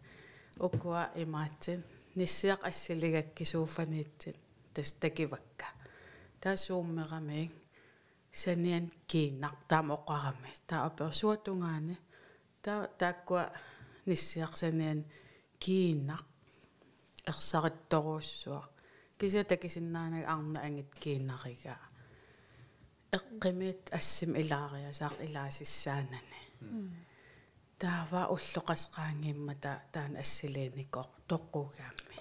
[0.60, 1.84] ukua imaatsin
[2.16, 4.38] nissiaq assiligakкисууфаниитсит
[4.74, 5.68] тас такивакка
[6.42, 7.52] таасууммерами
[8.32, 11.96] саниан кииннар таамоqarami таа аперсуатунгаани
[12.62, 13.44] таа тааккуа
[14.06, 15.06] ниссиақ саниан
[15.64, 16.22] кииннар
[17.30, 18.64] ерсаритторуussуа
[19.20, 21.82] кися такисиннаанаг арна ангит кииннаригаа
[23.18, 26.42] эққимиит ассим илаариасаақ илаасиссаанани.
[27.80, 32.16] Таава уллоқасqaangimмата таан ассилиникоқ тоққугаамми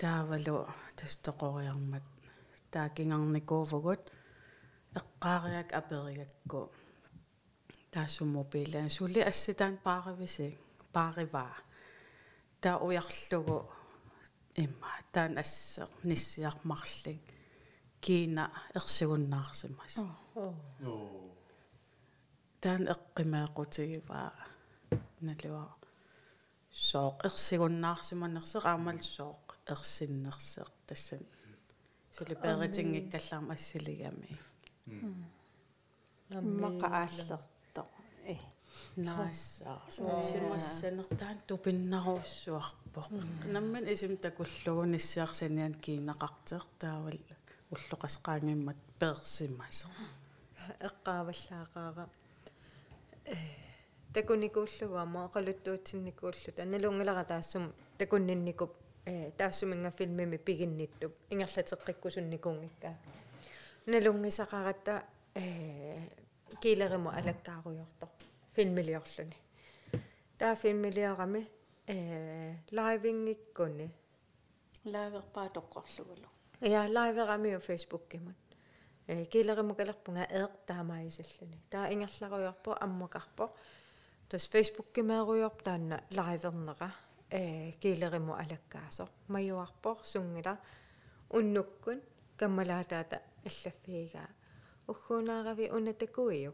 [0.00, 0.56] таавалу
[0.98, 2.06] тастоқориармат.
[2.72, 4.02] Таакингарникуувгут
[5.00, 6.60] эққаариак аперигакку
[7.92, 10.58] таассуммопилаан сули асситаан пааривисик
[10.92, 11.56] паариваа
[12.64, 13.58] таа уярлугу
[14.64, 17.24] имма таан ассе ниссиармарлик
[18.04, 18.44] киина
[18.78, 19.94] ерсигуннаарсимас
[22.62, 24.30] таан эққимаақутигиваа
[25.26, 25.64] налуа
[26.88, 31.24] сооқ ерсигуннаарсиманерсеқ аамал сооқ ерсиннерсеқ тассан
[32.16, 34.30] сулиперитингиккаллаарма ассилигами
[36.30, 37.38] Мақа ааллерто.
[38.96, 39.00] Э.
[39.06, 43.06] наасаа симассанертаан тупиннаруссуарпоқ
[43.54, 47.18] намман исим такуллугу ниссиарсаниан киинеқартеқ таавал
[47.74, 49.78] уллоқасqaangimmat персимас
[50.88, 52.04] эққааваллаақаара
[53.26, 53.36] э
[54.14, 58.72] такуникууллугуама оқалуттуутсинникууллут аналунгилара таассум такуннинникуп
[59.06, 61.12] э таассуминга филмими пигинниттуп.
[61.30, 62.94] Ингерлатеққиккусунникунгиккаа
[63.86, 65.44] налунгисақаратта э
[66.62, 68.06] килеримо алаккааруйорто
[68.54, 69.36] филмилиорлуни
[70.38, 71.48] таа филмилиорами
[71.86, 73.90] э лайвингиккуни
[74.84, 76.28] Лааверпаа тоққорлугулу.
[76.60, 78.36] я лайверамиу фейсбуккимут
[79.06, 83.50] э килеримукалерпунга эеқ таамаисаллуни таа ингерларуйорпо аммакарпо
[84.28, 86.90] тас фейсбуккимееруйорп таанна лайвернера
[87.30, 90.58] э килериму алаккаасо маюарпор сунгила
[91.30, 92.00] уннуккун
[92.36, 93.16] каммалаатаата
[93.48, 94.28] аллаффиигаа
[94.88, 96.52] уггунаарави унатакуиу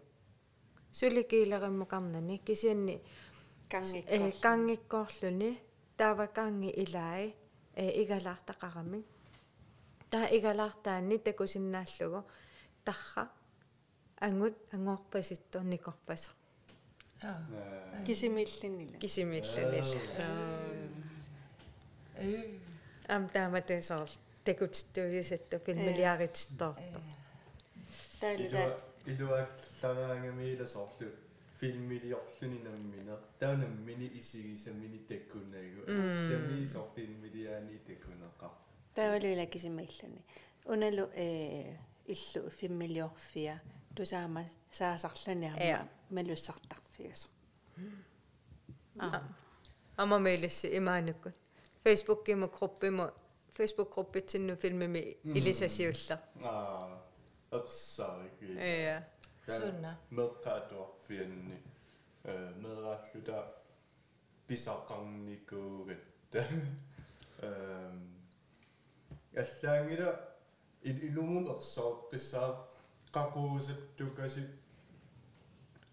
[0.92, 3.00] сули килериммукарнани кисианни
[3.70, 4.14] Кангикко.
[4.14, 5.60] э кангиккоорлуни
[5.96, 7.34] таава канги илаи
[7.76, 9.00] э игалаартақарами
[10.10, 12.20] таа игалаартаанни такусиннааллугу
[12.84, 13.24] тарра
[14.20, 16.30] ангут ангоорпаситтор никорпасо
[17.22, 20.26] аа кисимиллиннила кисимиллунилла
[23.08, 24.10] ам тааматусоор
[24.44, 27.00] такутиттуйусатту филмилиаритсторто
[28.20, 28.62] таалута
[29.06, 31.08] илуаклараангамиила соорлу
[31.60, 38.50] филмилиорлунинаммина таанаммини исигисаммини таккунаагу сами соо филмилиаани таккунеқар
[38.94, 40.22] таавалуила кисимиллуни
[40.64, 43.60] уналу э иллу фиммилиорфиа
[43.96, 47.28] тусаама саасарлуниарма малуссартарфиус
[49.96, 51.34] ама меилисси имаануккут
[51.84, 53.10] фейсбуккиму группиму
[53.52, 57.02] фейсбук группитсинну филмими илисасиулла аа
[57.52, 59.08] ерсаарики я
[59.49, 59.97] Sunna.
[60.11, 61.61] меққаатуарфианни
[62.23, 63.53] э мерааллута
[64.47, 66.41] писаққарникуугатта
[67.41, 68.15] эм
[69.35, 70.11] аллаангила
[70.81, 72.49] илумун ерсаоққиссаа
[73.13, 74.43] қақуусаттукаси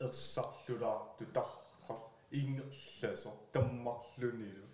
[0.01, 1.97] ерсарлулаарту тарра
[2.31, 4.67] ингерласо таммарлунилу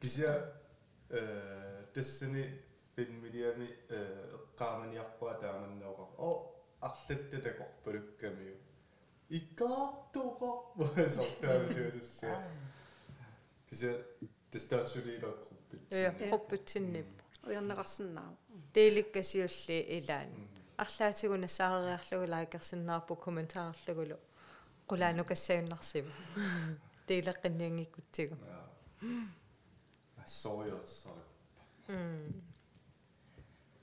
[0.00, 0.52] кися
[1.08, 2.60] э тассани
[2.94, 6.53] филмилиами э эққааманиарпуа тааманнеоқар о
[6.87, 8.55] арлатта такорпалуккамиу
[9.37, 10.85] иккаартоқарпа
[11.17, 12.37] сортаавиусссаа
[13.69, 13.89] кися
[14.51, 17.09] тестаатсулиила группит я группитсиннип
[17.43, 18.29] уярнеқарсинаа
[18.73, 20.31] теиликкасиулли илаан
[20.77, 24.17] арлаатигуна саариарлугу лайкерсиннаарпу комментаарлугулу
[24.89, 26.11] qulaanu kassayunnarsimu
[27.07, 28.35] tiileqqinniangikkutsigu
[30.23, 31.19] ассориорсаа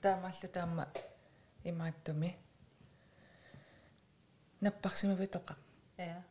[0.03, 0.85] таамааллу таама
[1.69, 2.29] имааттуми
[4.63, 5.53] наппарсимавитоqa
[5.97, 6.23] я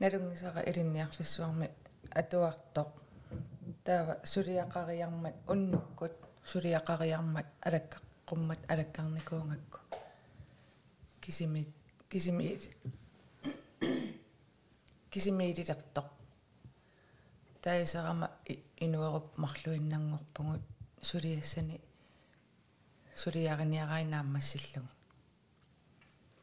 [0.00, 1.68] налунгисара илинниарфиссуарми
[2.20, 2.90] атуартоq
[3.84, 6.14] таава сулиақариармат уннуккут
[6.50, 9.78] сулиақариармат алаккаққуммат алаккарникуунгакку
[11.20, 11.70] кисимит
[12.10, 12.62] кисимит
[15.12, 16.08] кисимиилилертоq
[17.62, 18.28] таисарама
[18.84, 20.62] инуеруп марлуиннангорпугут
[21.00, 21.80] сулиассани
[23.22, 24.95] сулиариниараинааммассиллугу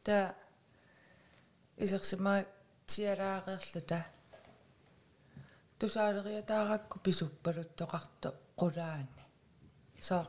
[0.03, 0.35] та
[1.77, 2.45] исерсима
[2.87, 4.05] тиалаареерлута
[5.79, 9.23] тусаалериатааракку писуппалуттоқарто қулаани
[10.01, 10.27] соор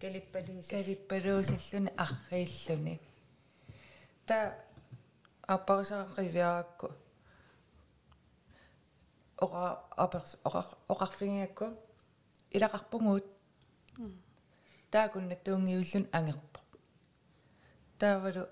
[0.00, 3.00] калиппалис калиппалуусиллуни аррииллуни
[4.26, 4.36] та
[5.46, 6.88] аппарисаақивиаракку
[9.38, 11.66] ора аперс ора орарфигиакку
[12.56, 13.26] илақарпугуут
[14.90, 16.51] таакунна туунгиуллун ангерпо
[18.02, 18.42] таавалу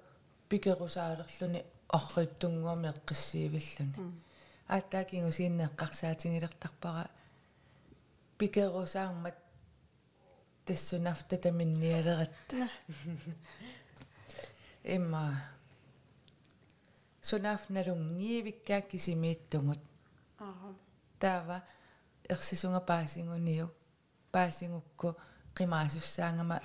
[0.48, 1.60] пикерусаалерлүни
[1.98, 4.12] орриуттунгуами эққиссиивиллуни
[4.74, 7.10] ааттаакингу сииннеққарсаатингилертарпара
[8.38, 9.36] пикерусааммат
[10.64, 12.68] тассунафта таминниалератта
[14.96, 15.24] имма
[17.22, 19.82] сунафналунгиивиккаа кисимииттугут
[20.38, 20.74] аа
[21.18, 21.62] таава
[22.28, 23.68] ерсисунга паасингуниу
[24.32, 25.16] паасингукку
[25.56, 26.56] qimaasussaangama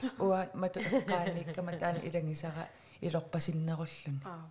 [0.61, 2.63] мату эққааниккама таана илангисара
[3.01, 4.45] илорпасиннеруллуни аа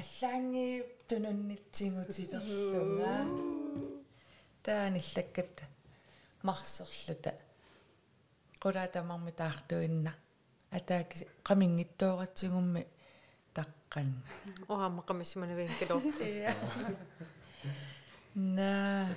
[0.00, 0.66] аллаанги
[1.08, 3.22] тунуннитсигутилерлунгаа
[4.64, 5.56] тааниллаккат
[6.46, 7.32] марсерлута
[8.62, 10.12] qulaatamarmi taartuinna
[10.78, 11.16] атааки
[11.48, 12.82] qamiнгиттуоратсигумми
[13.56, 14.08] таққан
[14.68, 15.96] оама қамиссиманавингкило
[18.34, 19.08] на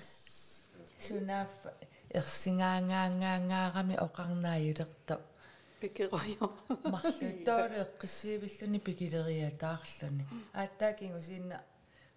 [0.99, 1.49] сунаф
[2.19, 5.15] ерсингаангаангаагаарами оқарнааюлерто
[5.81, 6.47] пикероё
[6.93, 10.23] марлу тооле эққиссиивиллуни пикилериатаарлуни
[10.53, 11.57] ааттаакингу сиинна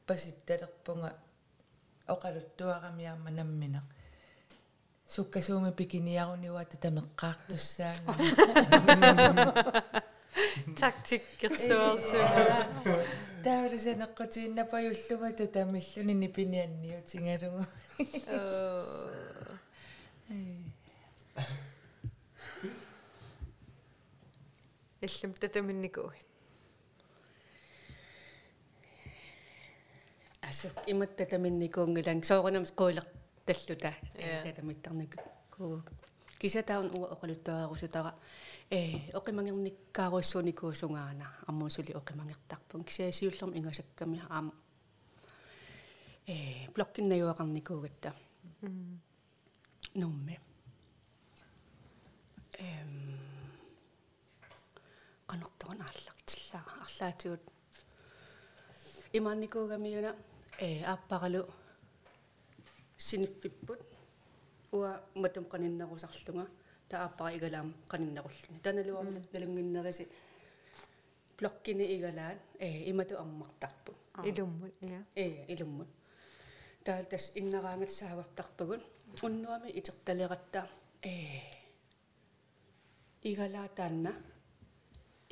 [0.07, 1.11] паситталерпунга
[2.15, 3.87] оқалуттуарамиарма намминеқ
[5.15, 8.13] суккасууми пикиниаруниуата тамеққаартуссаага
[10.81, 12.59] тактиккерсуарсуна
[13.45, 17.63] таавлусанеққутииннапаюллугата тамиллуни нипинианниутингалугу
[25.07, 26.21] иллум татаминникуи
[30.51, 33.07] асу иматта таминникуунгилан соорнам скуулеқ
[33.47, 33.95] таллута.
[34.19, 34.43] Ja.
[34.43, 35.17] татамиттарник
[35.51, 35.83] ку
[36.41, 38.15] кисатаун уа оқалуттуаарусутара
[38.71, 42.85] э оқимангерниккааруссуникуусунгаана аммуусули оқимангертарпун.
[42.85, 44.53] Кисаасиуллерм ингасакками аама
[46.27, 48.15] э блоккиннаюақарникуугатта
[49.95, 50.41] нумме.
[52.59, 53.19] Эм
[55.27, 57.43] канортуан ааллартиллаа арлаатигут
[59.13, 60.15] имаанникуугамиуна
[60.61, 61.43] э ааппаралу
[62.99, 63.81] синиффиппут
[64.73, 66.47] уа матум каниннерусарлунга
[66.89, 70.05] тааппара игалаам каниннеруллуни таналуарнат налунгиннериси
[71.39, 73.93] блоккини игалаан э имату аммартарпу
[74.29, 75.89] илуммут я э илуммут
[76.85, 78.83] таал тас иннераангат саагортарпагун
[79.23, 80.69] уннуами итерталератта
[81.03, 81.15] э
[83.23, 84.13] игалаа таанна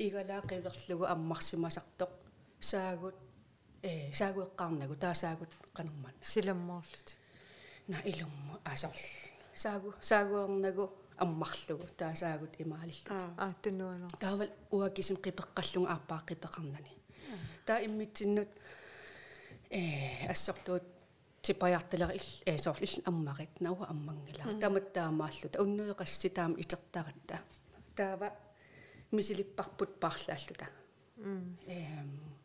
[0.05, 2.11] игалаа қиверлугу аммарсимасартоқ
[2.59, 3.15] саагут
[3.81, 7.17] э саагуэққарнагу таасаагут қанерман силаммоорлут
[7.87, 8.99] на илумму асорл
[9.53, 16.93] саагу саагуернагу аммарлугу таасаагут имаалиллу аа тунуанер таавал уакисим қипеққаллунга ааппаа қипеқарнани
[17.65, 18.49] таа иммитсиннут
[19.69, 20.83] э ассортуут
[21.41, 27.39] типаярталера ил э сорл ил аммарит науа аммангила тамат таамааллута уннуеқасси таама итертаратта
[27.95, 28.33] таава
[29.11, 30.67] мисилиппарпут паарлааллута
[31.17, 32.38] эм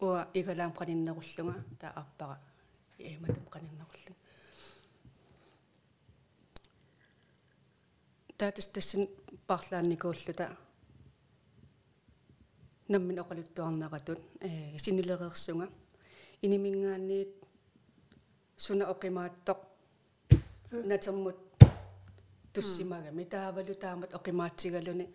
[0.00, 2.38] уа игалаам каниннеруллунга таа ааппара
[2.98, 4.14] э матам каниннеруллунга
[8.38, 9.08] таатас тассан
[9.46, 10.46] парлаанникууллута
[12.88, 15.66] наммин оқалуттуарнератут э синилереерсунга
[16.44, 17.32] инимингаанниит
[18.64, 19.60] суна оқимааттоқ
[20.90, 21.38] натермут
[22.52, 25.06] туссимагами таавалу таамат оқимаатсигалуни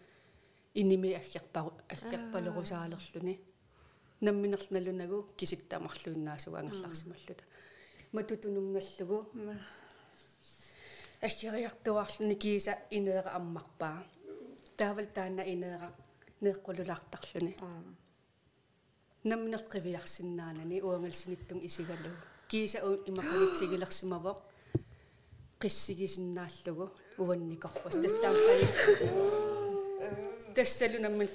[0.73, 3.33] иними аллерпару аллерпалерусаалерлүни
[4.21, 7.43] намминерлналунагу киситтамарлуиннаасуга ангерларсималлута
[8.11, 9.25] матутунунгаллугу
[11.21, 14.03] аггериартуарлуни кииса инеера аммарпаа
[14.77, 15.91] таавал таана инеера
[16.41, 17.55] неэккулулаартарлуни
[19.23, 22.11] намнеққивиарсинаанани уангалсиниттун исигалу
[22.47, 24.37] кииса имақалитсигилерсимавоқ
[25.61, 26.85] қиссигисиннааллугу
[27.17, 28.65] уанникорпас тастаампани
[30.55, 31.27] тассалу наммин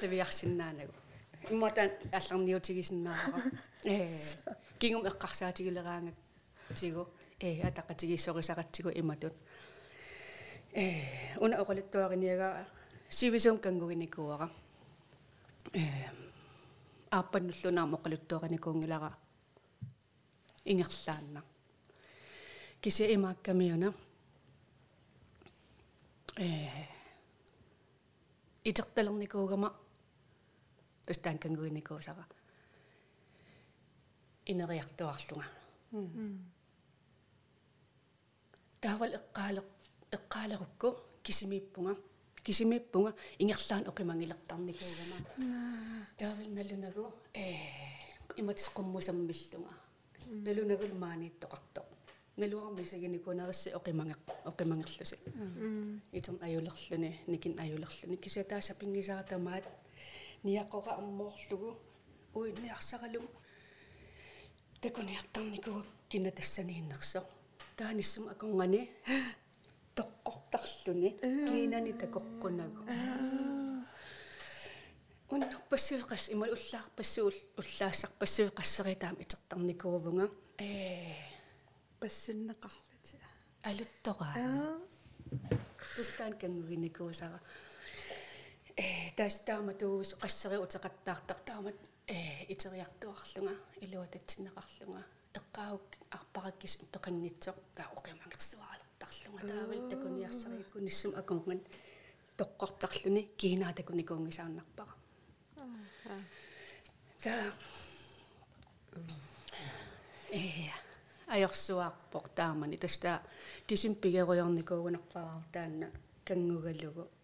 [1.47, 3.43] қивиарсинаанагу имматаан алларниутигисиннаавара
[3.85, 4.09] э
[4.79, 6.15] кингум эққарсаатигилераангак
[6.75, 7.09] тигу
[7.41, 9.35] э атақатигиссорисаратсигу иматут
[10.73, 12.67] э уна оқалиттуариниага
[13.09, 14.51] сивисум кангугиникуара
[15.73, 15.81] э
[17.11, 19.17] ааппаннуллунаама оқалиттуариникуунгилара
[20.65, 21.43] ингерлаанна
[22.81, 23.95] киси имааккамиуна
[26.39, 26.69] э
[28.65, 29.86] итерталерникуугама
[31.07, 32.25] тастаан кангугиникуусара
[34.47, 35.47] инериартуарлунга
[38.81, 39.63] таавал эққаале
[40.17, 40.89] эққаалерукку
[41.23, 41.97] кисимиппунга
[42.45, 45.17] кисимиппунга ингерлаан оқимангилертарникуугама
[46.19, 47.13] таавал налунагу.
[47.35, 47.87] Э
[48.37, 49.73] иматис қуммусаммиллунга
[50.47, 51.87] налунагул maaнииттоқартоқ
[52.37, 55.17] налуармисагиникунерисси оқиманге оқимангерлуси
[56.13, 59.65] итер аюлерлүни никин аюлерлүни кисатааса пингисаратамаат
[60.47, 61.71] ниаққора аммоорлугу
[62.35, 63.27] уинниарсаралум
[64.81, 67.21] такуниартарникуга кина тассанииннерсо
[67.77, 68.81] тааниссум аконгани
[69.97, 71.11] тоққортарлүни
[71.49, 72.81] кинани такоққунагу
[75.31, 81.15] уннарпассуиқас имал уллаарпассуул уллаассарпассуиқассеритаам итертарникуувнга э.
[82.01, 83.17] Пассуннеқарлути
[83.63, 84.29] алуттора
[85.97, 87.41] тустаан кангугиникуусара
[88.77, 93.55] э тастаама туус qasseri утеқаттаартар таамат э итериартуарлунга
[93.85, 95.03] илуататсинеқарлунга
[95.39, 101.61] эққаук арпараккис пеқангитсоқ таа оқимангерсуаалертарлунга таавал такуниарсарикку ниссум аконган
[102.39, 104.95] тоққортарлуни кинаа такуникуунгисаарнарпара
[107.25, 107.47] таа
[110.31, 110.69] э
[112.39, 113.11] taamani tasta
[113.67, 115.87] kisim pigeruyornikuugunarpaarar taanna
[116.27, 117.16] kangugallugu э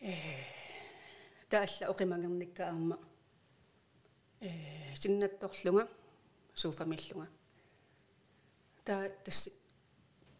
[0.00, 2.98] таалла оқимангерникка аама
[4.40, 5.88] э синнатторлунга
[6.54, 7.28] сууфамиллунга
[8.84, 9.52] таа тасси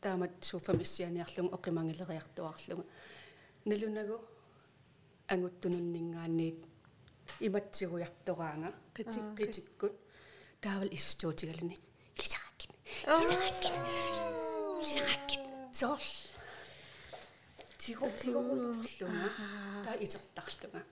[0.00, 2.86] таамат сууфамиссианиарлунга оқимангилериартуарлунга
[3.64, 4.16] налунагу
[5.28, 6.60] ангуттунуннингаанниит
[7.40, 9.94] иматсигуяртораанга қити қитиккут
[10.60, 11.76] таавал иссуутигалуни
[12.16, 12.70] лисараккит
[13.06, 13.74] лисараккит
[14.80, 15.40] лисараккит
[15.74, 16.00] соор
[17.88, 19.30] тиго тигорлунга
[19.84, 20.82] таа итертарлунга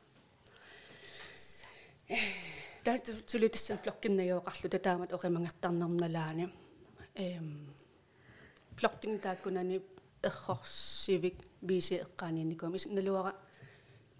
[2.85, 2.97] таа
[3.31, 6.47] тулитссан блоккиннагиоқарлу таамат оқимангартарнерналаани
[7.25, 7.49] эм
[8.79, 9.83] блоккин тааккунани
[10.23, 13.33] эрхорсивик биси эққааниникумис налуара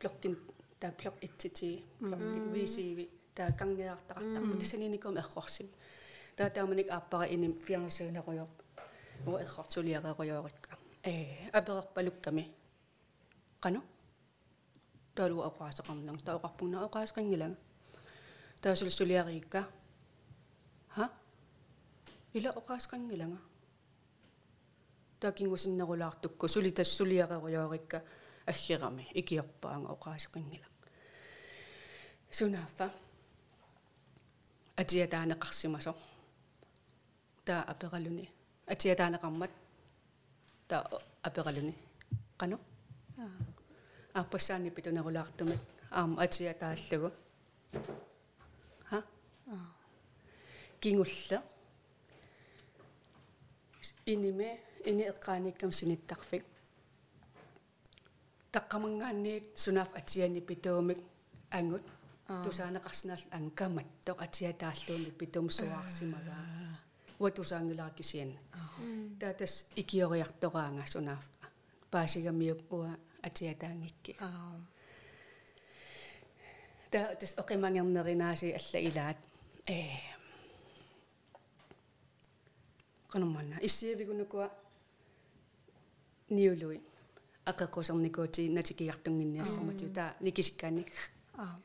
[0.01, 0.37] блоккин
[0.81, 5.69] таа блок итсити блоккин висиви таа кангеартақартарпу тисаниникум эрхорсим
[6.37, 8.53] таа тааманик ааппара иним фиарсуунеруйоқ
[9.27, 10.71] уа эрхортулиареруйоорикка
[11.05, 11.15] э
[11.59, 12.45] аперерпалукками
[13.66, 13.82] qanu
[15.16, 17.56] тaalу апаасеқарнан таоқарпуна оқаасеқингилага
[18.62, 19.62] таасулсулиарикка
[20.96, 21.10] ха
[22.34, 23.38] ила оқаасеқингилага
[25.20, 28.04] такингусиннерулаартукку сули тассулиареруйоорикка
[28.46, 30.68] аггерами икиорпаанга оқаасеқингила
[32.32, 32.88] сунааффа
[34.82, 35.94] атиатаанеқарсимасо
[37.46, 38.26] таа апералуни
[38.74, 39.52] атиатаанеқармат
[40.68, 41.76] таа апералуни
[42.40, 42.58] қано
[44.19, 45.61] ааппассаани питунерулаартумик
[45.91, 47.11] аама атиатааллугу
[48.91, 48.99] ха?
[50.81, 51.39] Кингулла
[54.13, 54.51] иниме
[54.91, 56.45] ини эққааниккам синиттарфик
[58.55, 61.01] таққамангаанниит сунаф атиани питуумик
[61.51, 61.85] ангут
[62.45, 66.81] тусаанеқарсинаал ангкаматтоқ атиатааллууни питум суаарсимагаа
[67.21, 68.33] уа тусаангилааккисиан
[69.21, 71.25] таатас икиориартораанга сунаф
[71.93, 72.91] паасигамиук уа
[73.27, 74.61] атиатаангикки аа.
[76.91, 79.19] Та тас оқимангернеринааси алла илаат.
[79.69, 79.81] Э.
[83.09, 84.51] Канумана иссиавигунукуа
[86.31, 86.81] ниулуи.
[87.51, 90.87] Ақеққусерникуути натикиартунгинниассамату таа никисиккаани.
[91.37, 91.61] Аа.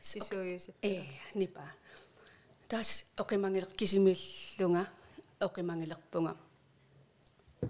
[0.00, 1.04] Сисуйусит э
[1.34, 1.64] нипа.
[2.68, 4.88] Тас оқимангилер кисимиллунга
[5.40, 6.36] оқимангилерпунга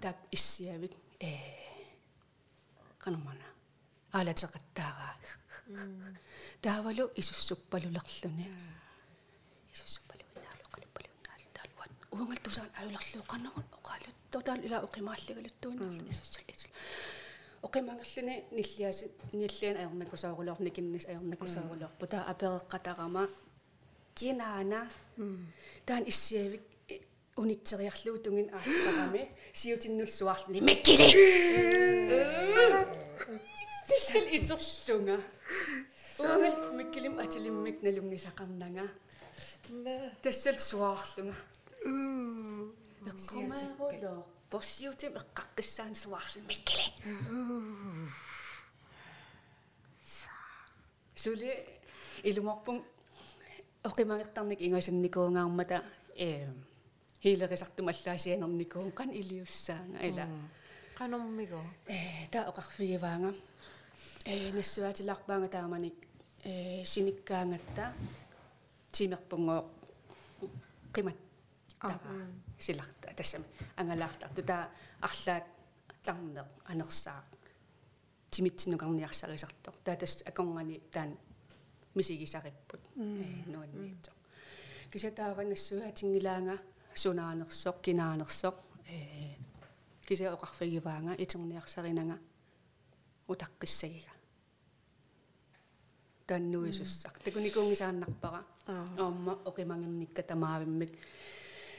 [0.01, 0.91] так иссиавик.
[1.19, 1.60] Э
[3.03, 3.47] канумана
[4.17, 5.13] аалатеқаттаараа
[6.65, 8.45] таавалу исуссуппалулерлүни
[9.73, 16.71] исуссуппалуинаалу қалуппалуинаалу таалуат уангал тусаан аюлерлуу каннерун оқаалут тотаал ила оқимааллигалуттуин исуссул исул
[17.67, 23.23] оқимангерлүни ниллиаси ниллиан аернакусаагулоор никиннис аернакусаагулоор пута апереққатарама
[24.15, 24.89] кинаана.
[25.85, 26.63] Таан иссиавик
[27.35, 31.07] унитсериарлуутунгин аартарами сиутиннул суарлни меккили
[33.87, 35.21] тиссэл итерлунга
[36.19, 38.89] уангал миккилим атилиммик налунгисақарнага
[40.21, 41.35] тассал суаарлунга
[43.11, 46.85] эққумаагулоо борсиутим эққаққиссаан суаарлу миккили
[51.15, 51.65] сули
[52.23, 52.83] илуморпун
[53.83, 55.83] оқимагертарник ингасанникуungаармата
[56.15, 56.47] э
[57.23, 60.27] хилерисартумаллаасианерникуун кан илиуссаанга ила
[60.97, 63.33] канормиго э та оқарфигиваанга
[64.25, 65.93] э нассуатиларпаанга тааманик
[66.43, 67.93] э синиккаангатта
[68.91, 69.69] тимерпунгоо
[70.93, 71.17] қимат
[71.79, 71.99] таа
[72.59, 73.45] силарта тассами
[73.75, 74.69] ангалаартарту таа
[75.01, 75.45] арлаат
[76.03, 77.23] тарнеқ анерсаа
[78.31, 81.17] тимитсинукарниарсарисартор таа тас аконгани таан
[81.93, 82.99] мисигисариппут э
[83.45, 84.11] нуанниитсо
[84.91, 85.43] кисатаава
[86.91, 89.35] нассуаатингилаанга сунаанерсоқ кинаанерсоқ э
[90.07, 92.17] кися оқарфигиваанга итерниарсаринага
[93.27, 94.11] утаққиссагига
[96.27, 100.91] таннуисуссақ такуникуунгисааннарпара аама оқимангерникка тамаавиммик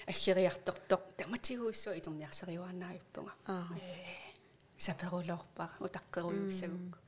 [0.07, 4.33] аггериартортоқ таматигуиссуа итерниарсариуаанаавиппунга э
[4.79, 6.99] саперулорпара утаққеруйуссагукку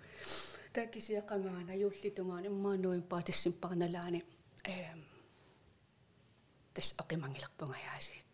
[0.75, 4.21] таакисиақангаана юуллитунгаани иммаануим паатиссимпарналаани
[4.65, 5.14] э
[6.75, 8.25] тас оқимангилерпунга яасиит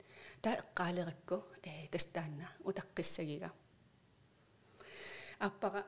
[0.43, 3.53] таа эққаалеракку э тас таанна утаққиссагига.
[5.39, 5.87] Аппара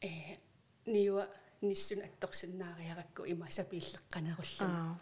[0.00, 0.38] э
[0.86, 1.28] ниуа
[1.60, 4.96] ниссун атторсиннаариаракку има сапииллеққанеруллу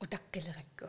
[0.00, 0.86] утаққилеракку.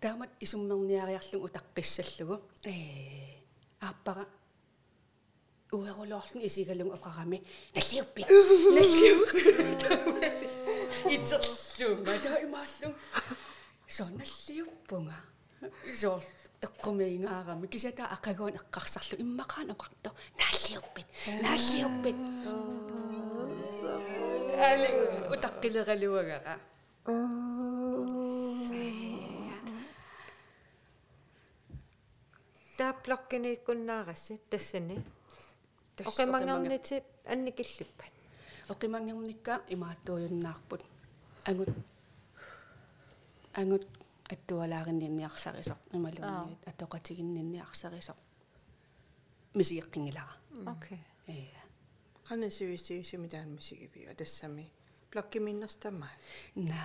[0.00, 3.42] Таамат исуммерниариарлун утаққиссаллугу э
[3.80, 4.28] ааппара
[5.72, 7.42] уерулоорлун исигалун оқарами
[7.74, 8.22] наллиуппи
[8.76, 9.28] наллиуп
[11.14, 12.94] итерлунга таимааллун
[13.88, 15.18] соналлиуппунга
[16.00, 16.22] соор
[16.62, 21.06] эққумиингаарами кисата ақагуун эққарсарлу иммақаан оқарто нааллиуппит
[21.42, 22.16] нааллиуппит
[24.68, 24.88] али
[25.34, 26.54] утаққилералуагара
[32.78, 34.96] таапплоккинииккуннаарасси тассани
[36.04, 38.12] оқимангарнитит анникиллиппат
[38.68, 40.82] оқимангерникка имааттуйуннаарпут
[41.44, 41.68] агут
[43.54, 43.86] агут
[44.32, 48.18] аттуалааринниарсарисоқ ималуунниит атоқатигинниарсарисоқ
[49.54, 50.34] мисиеққингилара
[50.66, 51.56] окей э.
[52.28, 54.70] Qana sivisigisimi taanmisigivi тассами
[55.12, 56.10] блоккиминнэрстамаа
[56.56, 56.80] на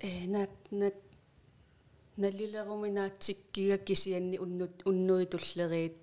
[0.00, 0.96] э нат нат
[2.16, 5.96] налилеруминаатсиккига кисианни уннут уннуитуллериит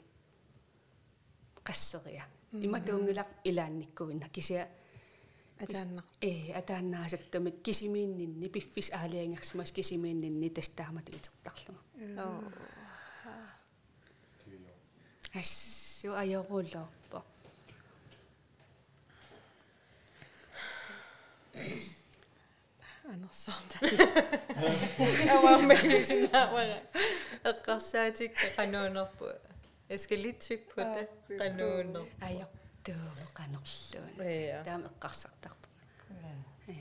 [1.66, 2.24] qasseriа
[2.66, 4.64] иматуунгилақ илаанниккуинна кисиа
[5.64, 11.80] атааннақ э атаанаасаттамик кисимииннинни пиффис аалиангерсимас кисимииннинни тастаамат итертарлуга
[12.24, 12.42] оо
[15.40, 17.18] ассу аёруллоорпо
[23.12, 23.76] анерсаарта
[25.34, 26.78] авааммалисинаавара
[27.50, 28.46] эққарсаатикка
[29.87, 35.67] qanуунерпу эскалитсик пута qanуунер аёртуу канерлуун я таам эққарсартарпу
[36.67, 36.75] э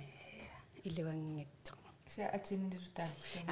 [0.85, 1.75] илуангатсо
[2.15, 3.09] ся атиннилу таа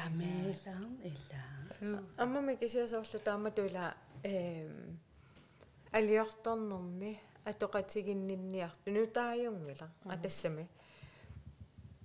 [0.07, 4.99] амелаам илаа аммами кисиасоорлу тааматула эм
[5.93, 10.69] алиорторнэрми атоқатигиннинниарту нутааюнгила атассами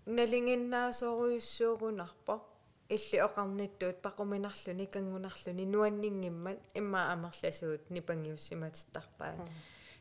[0.06, 2.49] налингиннаасоруйуссуугунарпо
[2.90, 9.40] илли оқарниттуут пақуминарлүни кангунарлүни нуаннингиммат имма амерласуут нипангиуссиматиттарпаат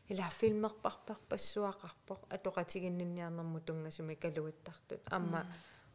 [0.09, 5.45] ила филмерпарпарпассуақарпо атоқатигиннинниарнэрму тунгасуми калуиттартут амма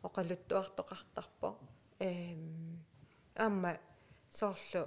[0.07, 1.49] оқалуттуартоқартарпо
[1.99, 2.85] эм
[3.35, 3.73] амма
[4.31, 4.87] соорлу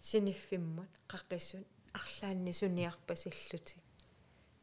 [0.00, 3.76] синиффиммут қаққиссут арлаанни суниарпасиллути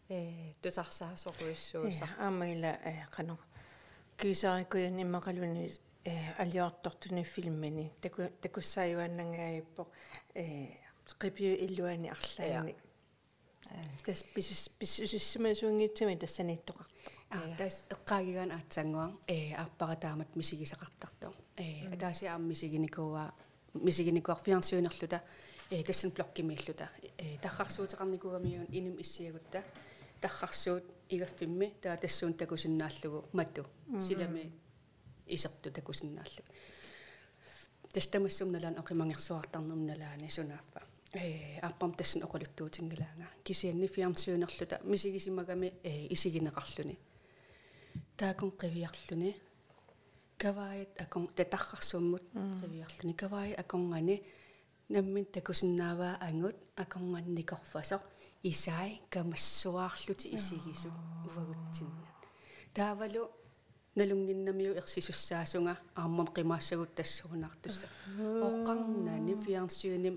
[0.10, 3.38] э тусарсаасоруйуссуусар аамаила э qano
[4.18, 5.87] кисарикуян иммақалуни э
[6.38, 9.88] алиортортуни филмини таку такуссааюаннангаиппо
[10.36, 10.68] э
[11.20, 12.76] qipju illuani арлаани
[14.05, 16.88] тас писус писсусиссумасунгитсими тассаниттоқар
[17.30, 23.34] а тас эққаагигаан аатсангуа э арпаратаамат мисигисақартарту э атааси аам мисигиникуа
[23.74, 25.24] мисигиникуар фиансуинерлута
[25.70, 29.64] э тассан блоккимииллута э таррарсуутеқарникугамиун иним иссиагутта
[30.22, 33.66] таррарсуут игаффимми таа тассуун такусиннааллугу мату
[34.01, 34.51] силами
[35.28, 36.51] исерту такусиннааллугу
[37.93, 40.82] тастамассумналаан оқимангерсуартарнерналаани сунааффа
[41.13, 46.95] э аппам тассан оқалуттуутингилаанга кисианни фиарсуинерлута мисигисимагами э исигинеқарлүни
[48.17, 49.36] таакун қивиарлүни
[50.38, 54.21] каваит акон татаррарсууммут қивиарлүни каваит аконгани
[54.89, 58.01] наммин такусиннааваа ангут аконганникорфасоқ
[58.43, 60.91] исай камассуаарлути исигису
[61.25, 62.07] увагутсинна
[62.73, 63.32] таавалу
[63.97, 67.87] налунгиннамиу ерсисуссаасунга ааммам қимаассагут тассуунартусса
[68.18, 70.16] оққарнаани фиарсууним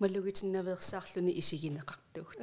[0.00, 2.38] малугитиннаверсаарлүни исигинеқартугут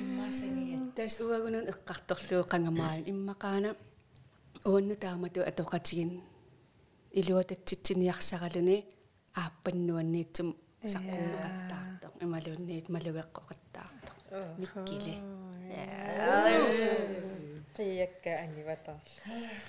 [0.00, 3.70] иммаасангиат тас уагунун эққарторлуу қангамаан иммақаана
[4.64, 6.10] уунну таамату атоқатигин
[7.20, 8.76] илуататситсиниарсаралуни
[9.34, 10.48] ааппаннуанниитсум
[10.92, 14.12] саққуммеқаттаартор ималуунниит малугеққоқаттаартор
[14.60, 15.14] миккили
[17.76, 19.00] қиякка аниватаар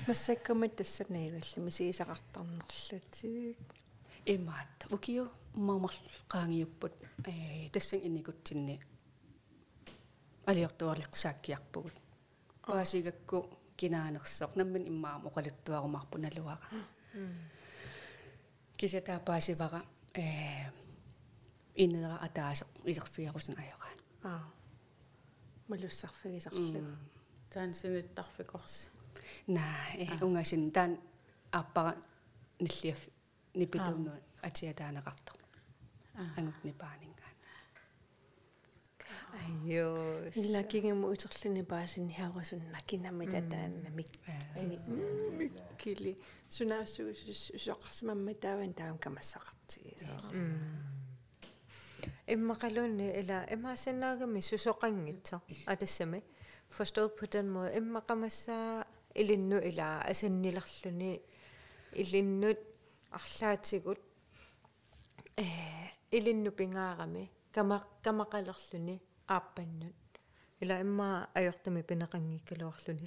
[0.08, 3.58] массаккумат тассанаагалли мисигисақартарнерлутик
[4.26, 5.26] имаат укиу
[5.68, 5.99] маамарл
[6.34, 6.93] qaangiupпут
[7.26, 8.76] э тассан инникутсинни
[10.49, 11.95] алиортуарлеқсааккиарпугут
[12.68, 13.38] паасигакку
[13.80, 16.68] кинаанерсоқ наммин иммаам оқалуттуарумарпу налуара
[18.78, 19.82] кисата паасивара
[20.14, 20.24] э
[21.76, 24.43] иннера атаасеқ илерфиарусин ажораан аа
[25.70, 26.82] малуссарфигисарлу
[27.51, 28.90] таансиниттарфикорс
[29.46, 29.62] на
[29.94, 30.99] э унгасин таан
[31.51, 31.96] арпара
[32.61, 33.01] ниллиаф
[33.55, 35.32] нипитуунну атиатаанеқарто
[36.36, 37.36] ангут нипаанингаан
[39.42, 44.11] айё иллакигиму утерлүни паасин хиарусунна кинамми татаанна мик
[45.38, 46.12] миккили
[46.51, 49.94] сунаассугус соқарсимамма тааван таам камассақартиги
[52.34, 56.22] иммақалуунни ила имаасиннаагами сусоқангитсо атассами
[56.69, 61.12] forstået på den måde иммақамассаа илинну ила асаннилерлүни
[61.93, 62.59] илиннут
[63.19, 64.01] арлаатигут
[65.37, 65.47] э
[66.11, 68.97] илинну пингаарами кама камақалерлүни
[69.27, 69.95] ааппаннут
[70.62, 73.07] ила имма ajortami пинеқангиккалуарлүни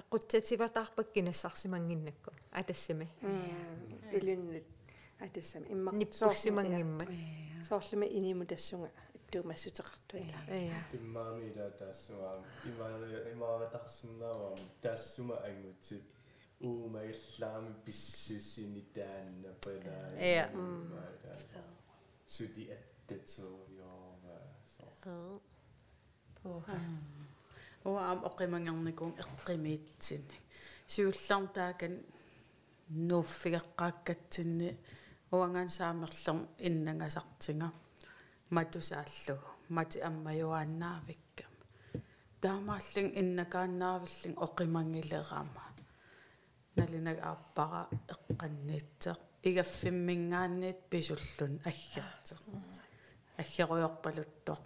[0.00, 3.08] эққутсативатаарпак кинассарсимангиннакку атассами
[4.12, 4.64] илиннут
[5.20, 7.08] атассами имма ниппуссимангиммат
[7.68, 16.02] соорлуми иниму тассунга иттуумассутеқартуила ая иммаами ила таассуаам имаали имааратарсинаавам таассума ангутсип
[16.60, 20.50] уумаиллаами писсусини таанна палаа Ия.
[22.26, 24.38] сути аттатсууйорма
[24.76, 25.40] со
[26.42, 26.78] пуха
[27.84, 30.38] уаам оқимангерникуун эққимиитсинни
[30.86, 31.94] сиулларм таакан
[32.88, 34.76] нууффигеққааккатсинни
[35.40, 37.68] уангаан саамерлерм иннангасартинга
[38.54, 41.52] матусааллугу мати аммаюааннаавиккам
[42.42, 45.64] таамааллин иннакааннаавиллин оқимангилерама
[46.76, 47.82] налинаг ааппара
[48.14, 49.18] эққанниитсеқ
[49.48, 52.40] игаффиммингаанниит писуллун аггертеқ
[53.42, 54.60] аггеруйорпалуттоқ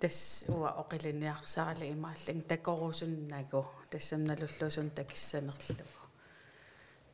[0.00, 0.18] тас
[0.48, 6.02] уа оқилиниарсарали имааллин такорусуннагу тассамналуллусун такиссанерлугу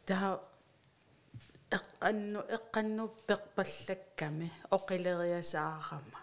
[0.06, 0.40] таа
[1.76, 6.20] эққанну эққаннуппеқпаллакками оқилериасаарама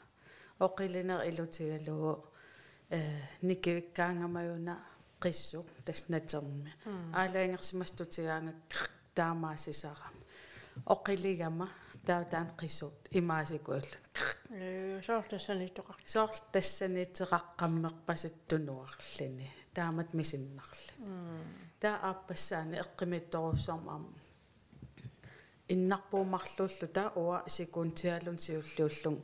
[0.59, 2.13] оқилинер илутигалугу
[2.89, 2.99] э
[3.41, 4.75] никивиккаангамаюна
[5.23, 6.71] qissu tasnatermi
[7.19, 10.23] аалаингерсимастутигаангак таамаасисарама
[10.95, 11.67] оқиligama
[12.05, 13.97] таа таан qissut имаасикуаллу
[14.51, 20.91] э соорлассани тоқар соор тассанитеқаққаммерпасаттунуарлини таамат мисиннарли
[21.81, 24.03] таа ааппассаани эққимитторуссармаам
[25.73, 29.17] иннарпуумарлууллу таа уа сикуунтиалун сиуллууллун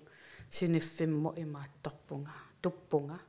[0.50, 3.20] синиффимму имаатторпунга туппунга.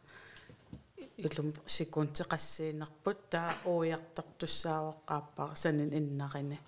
[1.16, 6.58] Илум сикуунтеқассиинерпут таа ууяртортуссаавоққааппара санин иннарини.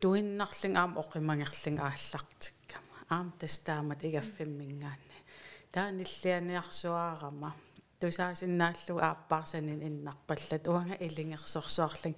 [0.00, 5.18] Туиннарлин аам оқимангерлин ааллартиккама аам тастаамат игаффиммингаанни
[5.72, 7.50] таа ниллианиарсуаарама.
[8.00, 10.66] Тусаасиннааллу ааппаарсанин иннарпаллат.
[10.66, 12.16] Уанга илингерсорсуарлин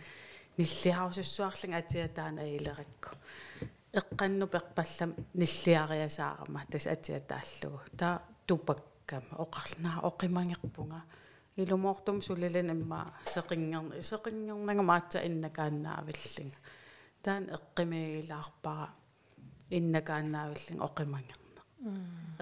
[0.59, 3.11] ниллиарусуссуарлин атиатаана илеракку
[3.93, 11.01] эққанну перпаллам ниллиариасаарама тас атиатааллугу таа тупаккама оқарлнаа оқимангерпунга
[11.57, 16.59] илумоортум сулилан имма сеқингерни сеқингернагамаатса иннакааннаавиллинга
[17.23, 18.89] таан эққимигилаарпара
[19.71, 21.63] иннакааннаавиллин оқимангерна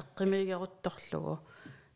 [0.00, 1.38] эққимигерутторлугу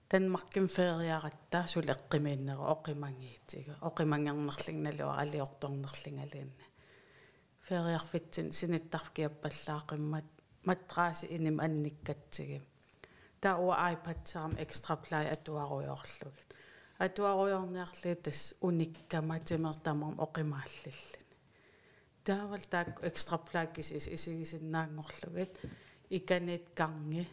[0.09, 6.67] танмарким фериаратта сул эққимииннеру оқимангиитига оқимангернерлин налуа алиорторнерлингалиинна
[7.69, 10.29] фериарфитсин синиттарфкиаппаллаақиммат
[10.69, 12.63] матрааси иним анниккатсиги
[13.41, 16.49] таа уа айпатсаарам экстра плай атуаруйорлугит
[16.99, 21.27] атуаруйорниарли тас униккаматимертамарм оқимааллиллани
[22.27, 25.61] таавал таак экстра плай кисис исигисиннаангорлугит.
[26.09, 27.27] Иканит карнги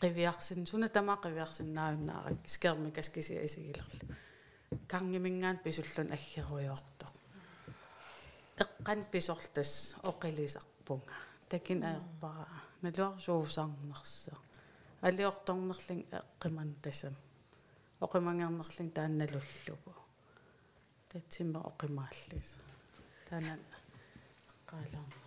[0.00, 4.14] qivиарсин суна тама qivиарсиннаавиннаарак скермикас кися исигилерлу
[4.88, 7.12] карнгимингаан писуллун аггеруйоортоқ
[8.64, 11.16] эққан писорлтас оқилисарпунга
[11.48, 14.32] такин аерпара налуарсуусаарнерса
[15.00, 17.14] алиорторнерлин эққиман тасам
[18.00, 19.94] оқимангернерлин таанналуллугу
[21.08, 22.48] татсима оқимааллис
[23.28, 23.60] таанан
[24.50, 25.17] эққаалаа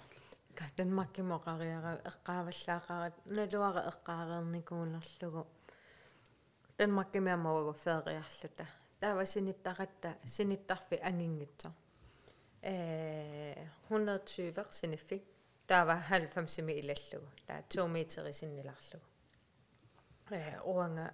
[0.61, 5.41] катан маккимоқариара эққааваллаақарат налуара эққаареерникуунерлугу
[6.77, 8.65] тан маккимиамаугу феериарлута
[9.01, 11.69] таава синиттаратта синиттарфи ангингитсо
[12.61, 15.23] э 120 синиффик
[15.67, 19.07] таава 90 ми илаллугу таа 2 метри синниларлугу.
[20.29, 21.13] Э уанга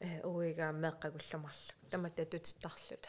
[0.00, 3.08] э уига меққагулламарлу тамата тутиттарлута.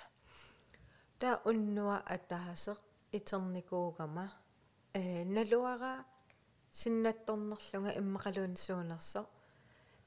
[1.19, 2.77] Таа уннуа атаасеқ
[3.11, 4.25] итерникуугама
[4.93, 6.05] э налуара
[6.71, 9.21] синнатторнерлунга иммақалуунсуунерсо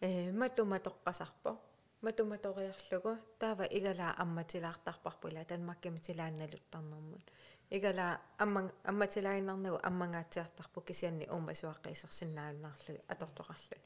[0.00, 1.58] э матуматоққасарпо.
[2.02, 7.24] Матуматориарлугу таава игалаа амматилаартарпарпула танмаккимитилаанналуттарнэрмут
[7.70, 13.82] игалаа амман амматилаиннарнагу аммангаатсиартарпу кисианни уумасуаққисерсиннааннаарлуги атортоқарлуни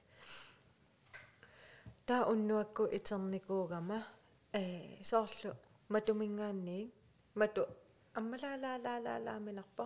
[2.06, 3.98] таа уннуакку итерникуугама
[4.52, 4.62] э
[5.10, 5.52] соорлу
[5.88, 6.92] матумингаанни
[7.34, 7.62] мату
[8.18, 9.84] аммалаалаалаалааминарпо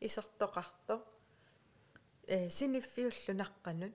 [0.00, 1.04] исертоқарто
[2.26, 3.94] э синиффиуллу наққанут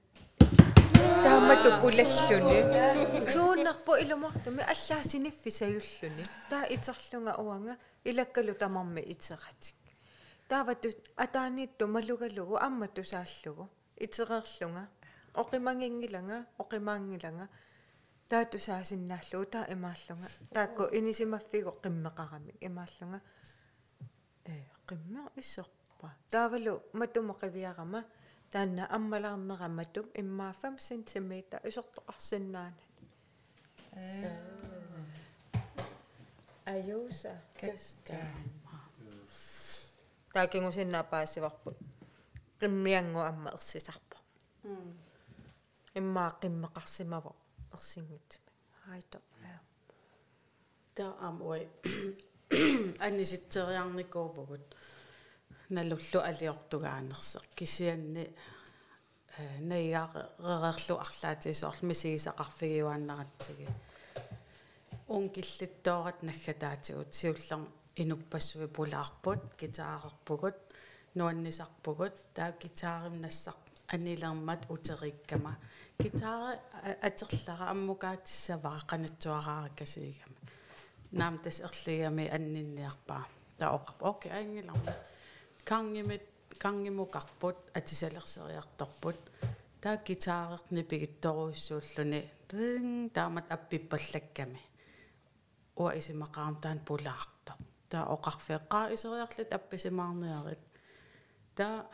[1.24, 9.76] таамату пулаллуни сууннарпо илумортуми аллаа синиффи саюллуни таа итерлунга уанга илаккалу тамарми итератик
[10.48, 14.88] таавату атааниитту малугалугу аммату сааллугу итерерлунга
[15.34, 17.48] оқимангингиланга оқимаангиланга
[18.30, 23.22] таату саасиннааллугу таа имааллунга таакку инисимаффиго қиммеқарамик имааллунга
[24.46, 24.54] э
[24.88, 25.30] қиммеа
[26.02, 28.04] иссерпа таавалу матумоқивиарама
[28.52, 32.76] таанна аммалаарнераматум иммаафам сентиметр исортоқарсиннаана
[36.66, 38.18] аюуса каста
[40.34, 41.78] таакингусиннаапаассиварпут
[42.60, 44.18] qimmiangu amma ersisarpo
[46.00, 47.32] иммаа qimmeqarsimaво
[47.74, 48.52] ерсингитсуми
[48.86, 49.20] хайто
[50.96, 51.64] таа ам ой
[53.06, 54.66] аниситсериарникуувгут
[55.78, 58.26] налуллу алиортугаанерсеq кисианни
[59.72, 63.68] наигаақерерлу арлаатисоорлу мисигисақарфигиуааннаратсиги
[65.16, 70.58] унгиллиттоорат наггатаатигут сиуллер инуппассуи пулаарпут гитаарерпугут
[71.16, 73.58] нуаннисарпугут таа гитаарим нассақ
[73.88, 75.58] анилермат утериккама.
[76.00, 76.60] Гитаара
[77.02, 80.38] атерлара аммукаатиссаваа канатсуараараккасигама
[81.12, 83.28] наам тас ерлигами аннинниарпаа.
[83.58, 84.96] Таа оқарп окей ангиларма
[85.64, 86.24] кангимит
[86.64, 89.20] кангимукарпут атисалерсериарторпут
[89.82, 94.62] таа гитаарерни пигитторуиссууллуни ринг таамат аппиппаллакками
[95.82, 97.54] уа исимақарам таан пулаарто
[97.90, 100.64] таа оқарфеққаа исериарлут апписимаарниарит
[101.56, 101.90] таа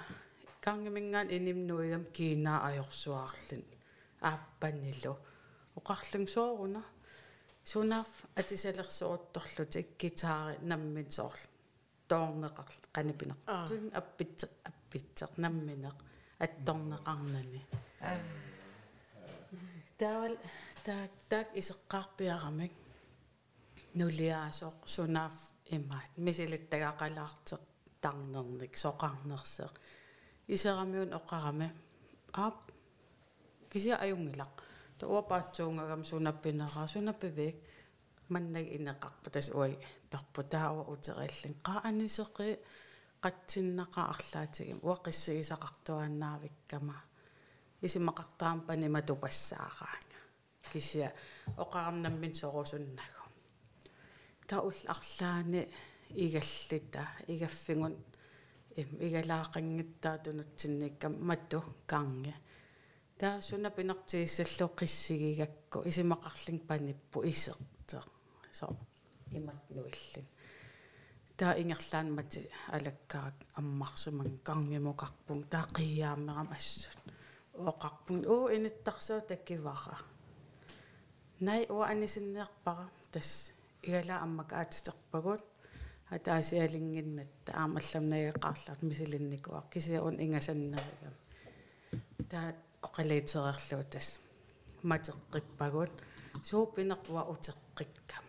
[0.65, 3.63] кангимингаан инимнуигам киинаа ajorsuарлун
[4.30, 5.13] ааппаннилу
[5.80, 6.84] оқарлун сооруна
[7.63, 8.09] сунаф
[8.39, 11.43] атисалерсуутторлутик гитаари наммин соорл
[12.09, 13.39] тоорнеқар канипинеқ
[13.99, 14.39] аппит
[14.69, 15.97] аппитсеқ намминеқ
[16.45, 17.61] атторнеқарнани
[19.97, 20.35] таавал
[20.85, 22.73] таак таак исеққарпиарамик.
[23.99, 25.33] Нулиаасоқ сунаф
[25.75, 26.11] имаат.
[26.25, 27.61] Мисилиттагақалаартеқ
[28.01, 29.73] тарнерник соқарнерсеқ
[30.47, 31.67] исерамиун оқарами.
[32.33, 32.71] Аап
[33.71, 34.53] кися аюнгилақ.
[34.99, 37.55] Туапаатсуунгагам сунаппинераа сунаппивик
[38.29, 39.77] маннаг инеқарпа тас уай
[40.11, 42.59] перпу таава утериллин анисеқи
[43.21, 44.79] қатсиннақа арлаатигим.
[44.87, 46.97] Уақиссигисақартуаннаавиккама
[47.81, 50.19] исимақартаам панима тупассаараанга
[50.71, 51.13] кися
[51.57, 53.23] оқарамнаммин сорусуннагу
[54.47, 55.67] таул арлаани
[56.09, 57.95] игаллита игаффигун
[58.75, 62.35] им игалаақангиттаатунутсинниккам матту канги
[63.17, 65.81] таа суна пинартигиссаллу қиссигигакку.
[65.89, 68.05] Исимақарлин паниппу исертеқ
[68.51, 68.77] со
[69.32, 70.28] имат нуиллин
[71.38, 72.39] таа ингерлаан мати
[72.75, 76.97] алаккаат аммарсуман кангимукарпун таа қиаамерам ассут.
[77.69, 79.97] Оқарпун уу иниттарсуу таккивара
[81.39, 83.51] най уа анисиннеарпара тас
[83.84, 85.43] игала аммак аатитерпагут.
[86.15, 91.15] Атаасиалингиннатта аамалламнагеқарларт мисилинникуар кисиаун ингасаннеригам.
[92.32, 92.47] Таа
[92.82, 94.07] оқалиитерерлуу тас
[94.89, 95.93] матеққиппагут.
[96.47, 98.26] Суупинеқуа утеққиккама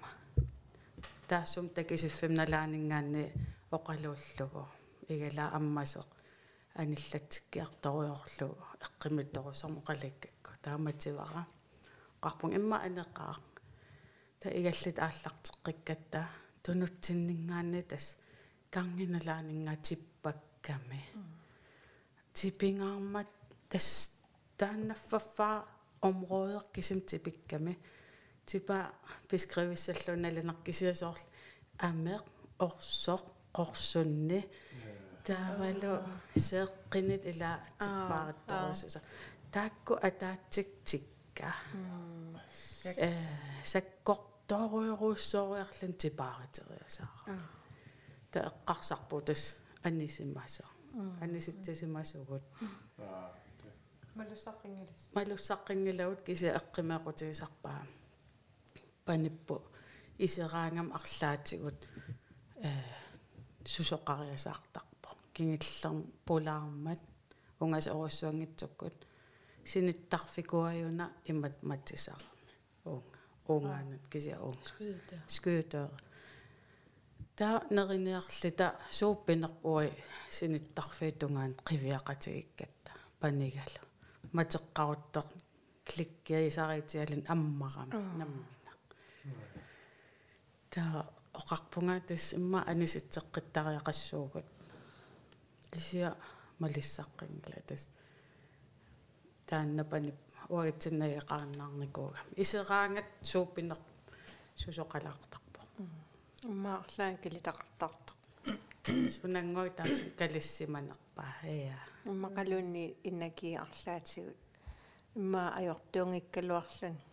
[1.28, 3.32] таассум такисиффим налаанингаанни
[3.70, 4.68] оқалууллугу.
[5.08, 6.06] Игала аммасеқ
[6.74, 11.42] аниллатиккиарторуйорлу эққимитторусарму қаликкакку таамативара.
[12.22, 13.36] Қарпун имма анеқаа
[14.40, 16.28] та игаллит ааллартеққиккатта.
[16.62, 18.16] Тунутсиннингаанни тас
[18.70, 21.04] кангиналаанингаатиппакками
[22.32, 23.28] типингаармат
[23.68, 24.10] тас
[24.56, 25.66] тааннаффаффаа
[26.00, 27.78] områder кисим типикками
[28.50, 28.78] типа
[29.30, 31.24] бескривиссаллуналинаркисиасоорл
[31.88, 32.24] амеқ
[32.66, 33.24] орсоқ
[33.56, 34.40] қорсунни
[35.26, 35.92] таавалу
[36.48, 37.50] сеэққинит ила
[37.82, 39.00] типпааратторусуса
[39.52, 41.50] таакку атаатсик тикка
[42.84, 43.10] э
[43.72, 47.10] саккортооруйоруссоориарлун типааритериасаа
[48.32, 49.42] та эққарсарпу тас
[49.82, 50.64] аннисиммаса
[51.24, 52.44] анниситсисимасугут
[54.18, 57.82] малуссаққингилис малуссаққингилавут кися эққимеқутигисарпаа
[59.08, 59.56] паниппу.
[60.24, 61.78] Исераангам арлаатигут
[62.68, 62.70] э
[63.72, 67.00] сусоқариасаартарпо кингиллерм пулаармат
[67.60, 68.96] унгас оруссуангитсуккут
[69.70, 72.50] синиттарфикуаюна имат матисаарми
[72.84, 75.20] уунга уунгаанат кися уунга Skyder.
[75.28, 75.88] скуутер
[77.36, 79.90] та неринеарлита сууппинерпуи
[80.36, 83.82] синиттарфиитунгаан қивиақатигиккатта панигалу.
[84.36, 85.28] Матеққаруттоқ
[85.88, 88.57] кликкиисаритиалин аммарами наммина
[90.70, 94.46] та оқарпунга тас имма аниситсеққиттариақассуугут
[95.70, 96.16] кисиа
[96.60, 97.88] малиссаққингла тас.
[99.46, 100.12] Тааннапани
[100.48, 103.78] уагитсиннаиқарнаарникууга исераангат сууппинер
[104.56, 105.60] сусоқалаартарпо.
[106.44, 108.14] Иммаарлаан килитақартартар
[109.10, 114.36] сунангой таасун калиссиманерпаа ия иммақалуунни иннакиарлаатигут
[115.14, 117.07] имма ajortuungikkaluarluni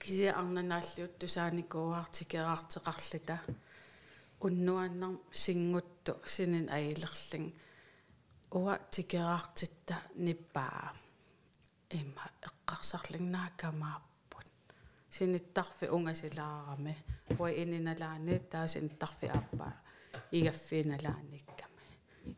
[0.00, 3.36] кися арнанааллиут тусааникууаартикераартеқарлита
[4.40, 7.44] уннуаннар сингутту синин аилерлин.
[8.50, 10.94] Уа тикераартитта ниппаа
[11.90, 14.48] имма эққарсарлиннаакамааппут
[15.10, 16.94] синиттарфи унгасилаарами
[17.38, 19.74] уи ининалаани таа синиттарфи ааппаа
[20.30, 21.72] игаффииналааникками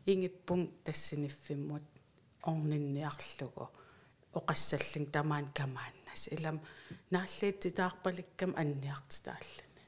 [0.05, 1.83] ингиппун тассиниффиммут.
[2.43, 3.69] Орнинниарлугу.
[4.33, 5.47] Оқассаллин тамаан
[6.15, 6.59] камааннас илам
[7.11, 9.83] нааллиититаарпаликкам анниартитааллани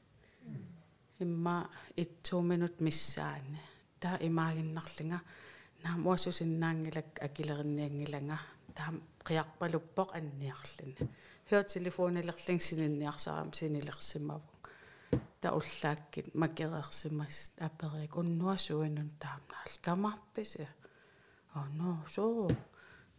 [1.20, 3.60] имма 1 минут миссаани
[4.00, 5.20] таа имаагиннарлинга
[5.84, 8.38] наам уасусиннаангилак акилеринниангиланга
[8.74, 10.94] таам қиарпалуппоқ анниарлани
[11.48, 14.42] хёр телефонилерлин сининниарсарам синилерсимаву
[15.40, 20.68] та уллааккит макерерсимас аперик уннуасуинун таамнаал камарписи
[21.54, 22.54] oh no so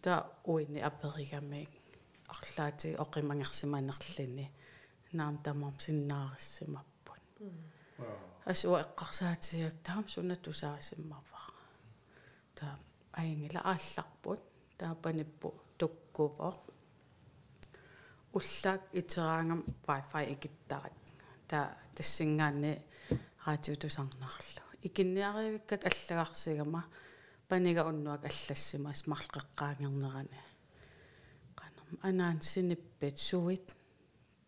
[0.01, 0.13] та
[0.45, 1.78] уини аперигамик
[2.31, 4.45] арлаати оқимангерсиманерлини
[5.13, 7.23] наам тамам синнаариссимаппут
[8.51, 11.41] асуа эққарсаатиак таам сунатусаарисиммава
[12.57, 12.65] та
[13.19, 14.41] аингила аалларпут
[14.77, 15.49] таапаниппу
[15.79, 16.59] туккувоқ
[18.37, 20.93] уллаак итераангам wifi икиттарат
[21.47, 22.73] та тассингаанни
[23.45, 26.85] раатиутусарнарлу икинниаривиккак аллагарсигама
[27.49, 30.39] панига уннуак аллассимас марлеққаангернерани
[31.89, 33.77] qanam anaan sinipпит suit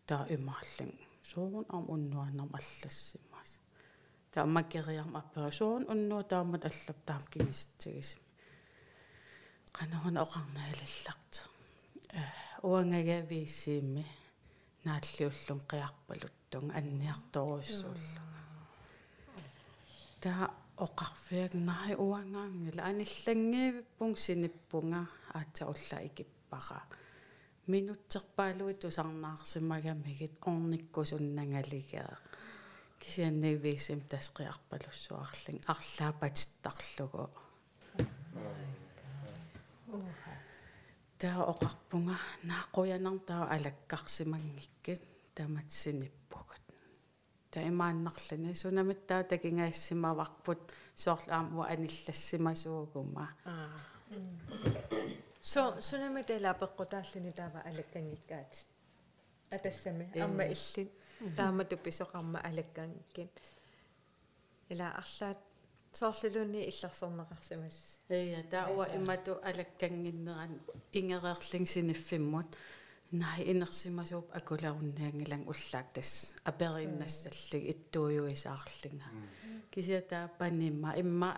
[0.06, 3.60] taa imaallin suun am unnuannam allassimas
[4.30, 8.16] taa makeriarm appera suun unnu taamat allap taam kingistigis
[9.78, 11.32] qanahun oqarnaalallart
[12.62, 14.04] uangaga viisiimmi
[14.84, 18.20] naаллиуллун qiarpaluttun anniartoruissuullu
[20.20, 20.50] та
[20.86, 25.00] оқарфиак наи уангаангила аниллангиивиппун синиппунга
[25.34, 26.80] аатса улла икиппара
[27.66, 32.18] минутсерпаалуи тусарнаарсимагамигит орниккусуннангалигеа
[32.98, 37.30] кисианнивиисим тасқиарпалуссуарлин арлаапатиттарлугу
[41.18, 42.16] таа оқарпунга
[42.50, 45.02] наақуянар таа алаккарсимангиккит
[45.34, 46.64] таматсиниппугут
[47.52, 50.62] таимааннарлани сунамиттаа такингаассимаварпут
[50.96, 53.26] соорлаамуа аниллассимасуугума
[55.42, 58.52] so sunami tela peqqutaalluni taava alakkangikkaat
[59.56, 60.90] atassami amma illit
[61.38, 63.30] taamatu pisoqarma alakkangikkin
[64.72, 65.40] ila arlaat
[66.00, 67.78] sooрлулуунни илларсорнеқарсимас
[68.18, 70.52] ия таауа имату алаккангиннеран
[70.98, 72.50] ингереерлин синиффиммут
[73.22, 76.12] наи инерсимасууп акуларунниангилан уллаак тас
[76.50, 79.08] апериннассаллиг иттуйуисаарлинга
[79.72, 81.30] кисиатаа панимма имма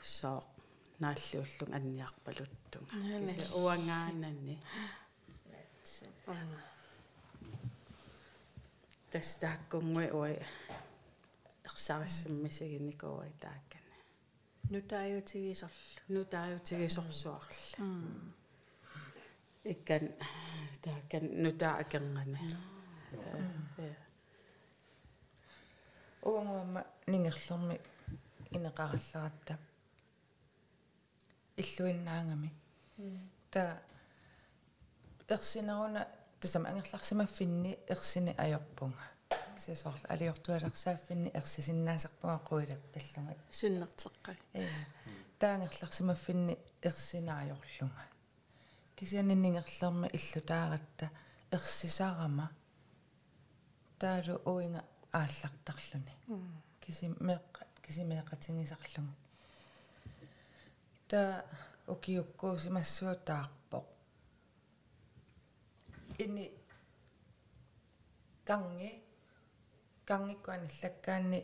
[0.00, 0.40] соо
[1.00, 2.96] нааллууллун анниарпалуттунга
[3.26, 4.56] кися уангаананни
[9.12, 10.34] тастааккунгуи уи
[11.68, 13.94] ерсариссиммисигинникуа тааккана
[14.72, 17.54] нутаajutigisarlu нутаajутигисорсуарла
[19.72, 20.04] иккан
[20.84, 22.38] тааккан нутаа акергана
[26.22, 27.76] уангуамма нингерлэрми
[28.56, 29.58] инеқаралларатта
[31.56, 32.50] иллуиннаангами
[33.50, 33.82] та
[35.28, 36.06] ерсинеруна
[36.40, 39.04] тасам ангерларсимаффинни ерсини ajorpunga
[39.56, 41.30] кисасорла алиортуалерсааффинни
[42.92, 44.68] таллунга суннертеққак э
[45.38, 48.04] таангерларсимаффинни ерсинаajorlunga
[48.96, 51.10] кисианниннингерлэрми иллутааратта
[51.52, 52.50] ерсисарама
[53.98, 54.82] таалу уинга
[55.12, 56.14] ааллартарлуни.
[56.82, 57.53] Кисимеэққа
[57.83, 59.13] кисимеэқатингисарлугу
[61.09, 61.45] та
[61.87, 63.85] укиуккуусимассуутаарпоқ
[66.23, 66.45] ини
[68.49, 68.89] канги
[70.09, 71.39] кангиккуаниллаккаанни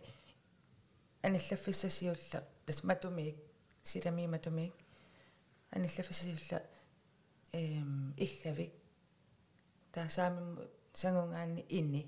[1.24, 3.38] аниллаффиссасиулла тас матумиик
[3.84, 4.74] силами матумиик
[5.72, 6.62] аниллаффиссасиулла
[7.54, 8.74] эм иггавик
[9.94, 10.62] таасаамимму
[10.94, 12.02] сангунгаанни ини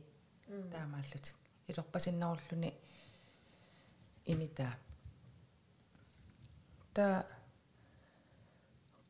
[0.72, 1.36] таамааллутик
[1.68, 2.74] илорпасиннаруллуни
[4.25, 4.79] инитаа
[6.95, 7.27] та.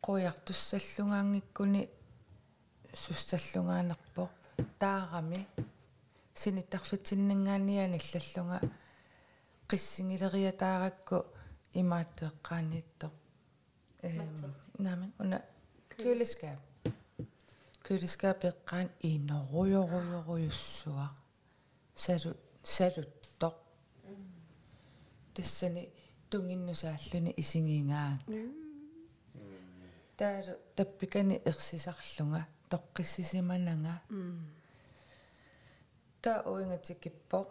[0.02, 1.88] Қуяқтуссаллунгаангиккуни
[2.92, 4.30] суссаллунгаанерпо
[4.80, 5.46] таарами
[6.34, 8.60] синиттарфитсиннангаанниани иллаллунга
[9.68, 11.24] қиссигилериатааракку
[11.80, 13.12] имааттеэққааниитто
[14.02, 15.42] эм нами уна
[15.88, 16.58] кюлискап
[17.86, 18.44] кюлискап.
[18.44, 21.08] Эққаан инеруйоруйоруйуссуа
[21.94, 23.21] салу салуттоқ
[25.34, 25.82] тассани
[26.30, 28.12] тунгиннусааллуни исигингаа
[30.18, 33.94] таалу таппикани ерсисарлунга тоққиссисиманага
[36.22, 37.48] та уингатикиппоқ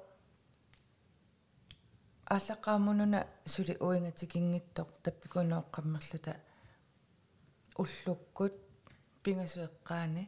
[2.36, 3.19] ааллаққаамунуна
[3.53, 6.34] сули уингатикингиттоқ таппикунооққаммерлута
[7.82, 8.55] уллуккут
[9.23, 10.23] пингасуэккаани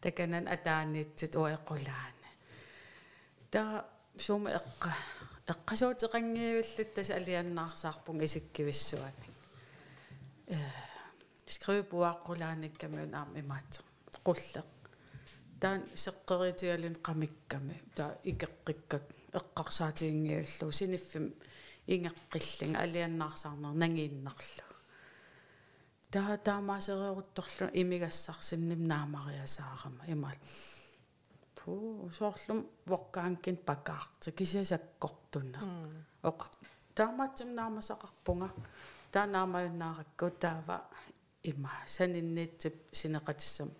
[0.00, 2.28] Таканан атааниитсит уэққулаана
[3.50, 3.84] таа
[4.16, 4.90] сума эққа
[5.52, 9.26] эққасуутеқангиивиллут тас алианнаарсаарпун исиккивиссуани.
[10.46, 10.87] Э
[11.54, 13.72] скрипуаққулааниккамиун аам имаат
[14.26, 14.68] қуллеқ
[15.60, 19.04] таан сеққеритиалин қамикками таа икеққиккак
[19.38, 21.34] эққарсаатиингиуллу синиффим
[21.94, 24.64] ингеққиллинга алианнаарсаарнер нангииннарлу.
[26.10, 30.36] Таа таамаасериорутторлу имигассарсинним наамариасаарама имал
[31.56, 35.60] пу соорлум воккаанкин пакаарти кисиасаккортунна
[36.22, 36.40] оқ
[36.94, 38.48] таамаатсим наамасақарпунга
[39.12, 40.76] таа наамаюннааракку таава
[41.44, 43.70] има санинниитсип синеқатиссам.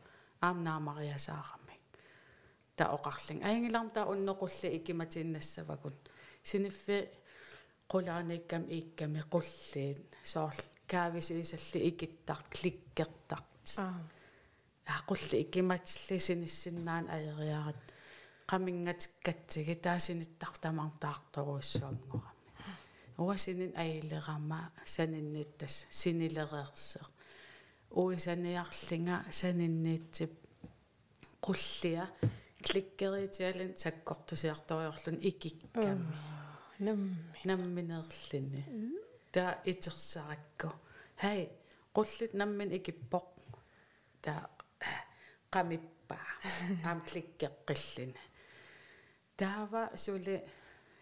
[0.40, 1.78] Аам наамариасаарами
[2.76, 3.44] та оқарлин.
[3.44, 5.94] Аингиларм таа уннеқулли икиматииннассавакун
[6.42, 7.09] синиффи
[7.90, 14.00] qulaanikam ikkami qulliin soorl kaavisiisalli ikittart klikkertart аа.
[14.96, 17.92] Aqulli ikimatilli sinissinnaан ajeriarat
[18.50, 22.38] qamingatikkatsigi taasinittартамартаарторуссуангорами
[23.18, 27.17] уасинин аилерама санинниттас синилереерсеq
[27.91, 30.32] уисаниарлинга санинниитсип
[31.41, 32.07] qullia
[32.66, 36.07] кликкеритиалин саккортусиарториорлун икикками.
[36.78, 37.16] Намми.
[37.45, 38.64] Намминерлини.
[39.32, 40.72] Таа итерсаракку
[41.16, 41.49] хай
[41.95, 43.26] qullit наммин икиппоq
[44.22, 44.49] таа
[45.51, 46.28] qamipпаа
[46.84, 48.22] аам кликкеққиллини
[49.36, 50.43] таава сули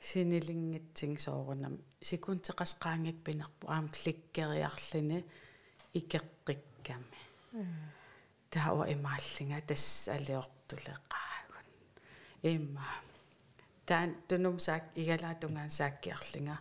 [0.01, 1.75] синилингитсин соорунам.
[2.01, 5.25] Секунтеқасқаангит пинерпу аам кликкериарлини
[6.87, 7.21] икеққикками
[8.51, 11.67] таава имааллинга тасс алиортулеқаагун
[12.43, 12.87] имма
[13.87, 16.57] таан тунумсаак игалаатунгаан сааккиарлинга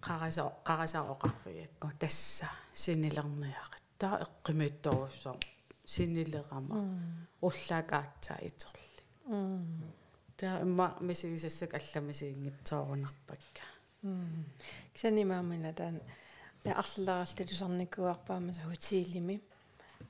[0.00, 5.36] қараса қарасаоқарфиакку тасса синилерниақат таа эққимиутторуссоо
[5.84, 6.74] синилерама
[7.40, 8.88] уллаакаатсаа итерли
[10.36, 13.64] таа имма мисигисассак алламисиингитсоорунарпакка
[14.94, 16.00] ксанимаамина таан
[16.70, 19.40] арллералтулусарникуарпаама хутиилими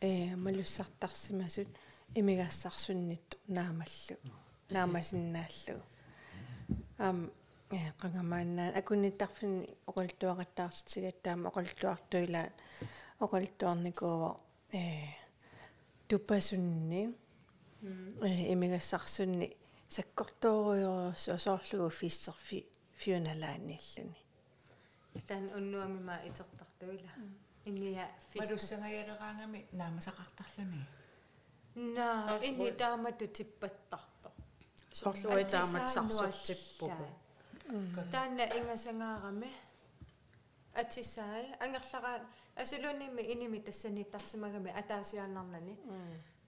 [0.00, 1.68] э малуссартарсимасут
[2.14, 4.16] имигассарсуннитту наамаллу
[4.68, 5.82] наамасиннааллу.
[6.98, 7.30] Ам
[7.70, 12.52] э qangamaannaan akunittарфини оқалтуақаттаарситигаттаама оқалтуартуилаат
[13.24, 14.40] оқалтуарникуува
[14.72, 14.82] э
[16.08, 17.14] тупасунни
[17.82, 19.56] э имигассарсунни
[19.88, 22.66] саккорторуйорсо соорлугу фиссерфи
[22.96, 24.21] фиуналааннииллуни
[25.20, 27.10] таан уннуамима итертартуила
[27.64, 30.84] иния малуссангаяалераангами наамасақартарлуни
[31.74, 34.30] на ини таамату типпаттарто
[34.92, 37.06] соорлуи таамат сарсутсиппугу
[38.12, 39.50] таанна ингасангаарами
[40.74, 42.26] атисаи ангерлара
[42.56, 45.76] асулуними иними тассанитарсимагами атаасиааннарнани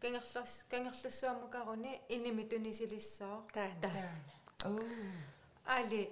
[0.01, 4.09] кангерлус кангерлуссуамукаруни иними тунисилиссоо таана
[4.65, 4.81] оо.
[5.66, 6.11] Али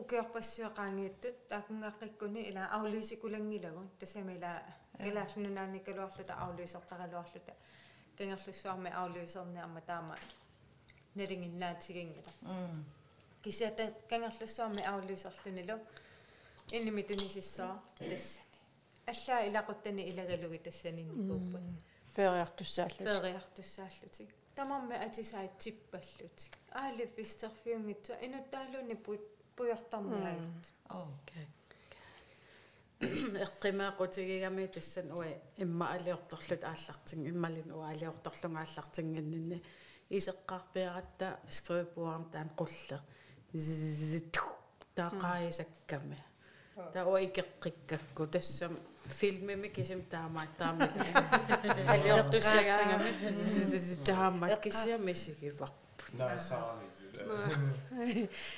[0.00, 4.62] укиорпассуақаангиттут таакунгаққиккуни ила аулисикулангилагу тасамила
[4.98, 7.52] калаасунунааниккалуарлута аулисортаралуарлута
[8.16, 10.16] кангерлуссуарми аулисерниарма таама
[11.14, 12.84] налингиннаатигингила м
[13.42, 15.76] кисата кангерлуссуарми аулисерлунилу
[16.70, 18.48] инними тунисиссоо тассани
[19.06, 21.62] аллаа илақуттани илагалуги тассанинникууппут
[22.14, 26.38] фериартуссааллут фериартуссааллутик тамарми атисаат типпаллут
[26.72, 27.04] аали
[29.55, 31.07] пуйортарниагат оо
[33.45, 35.27] эққимаақутигигами тассан уа
[35.57, 39.63] имма алиорторлут ааллартин иммалин уа алиорторлунга ааллартингиннинни
[40.09, 42.97] исеққарпиаратта скрипуарн таан қулле
[44.95, 46.17] таақаисакками
[46.93, 48.27] таа уа икеққиккакку.
[48.27, 50.89] Тассам филмими кисим таамаа таамила
[51.87, 56.13] алиортуссагаагами таамаа кисиами сигиварпут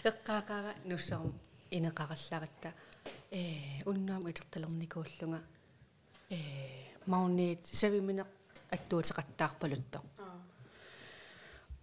[0.04, 1.34] эққаақаага нуссарум
[1.72, 2.74] инеқаралларатта
[3.32, 5.42] э уннаам итерталерникууллунга
[6.30, 6.38] э
[7.06, 8.28] маунит савиминеқ
[8.72, 10.02] аттуутеқаттаарпалутто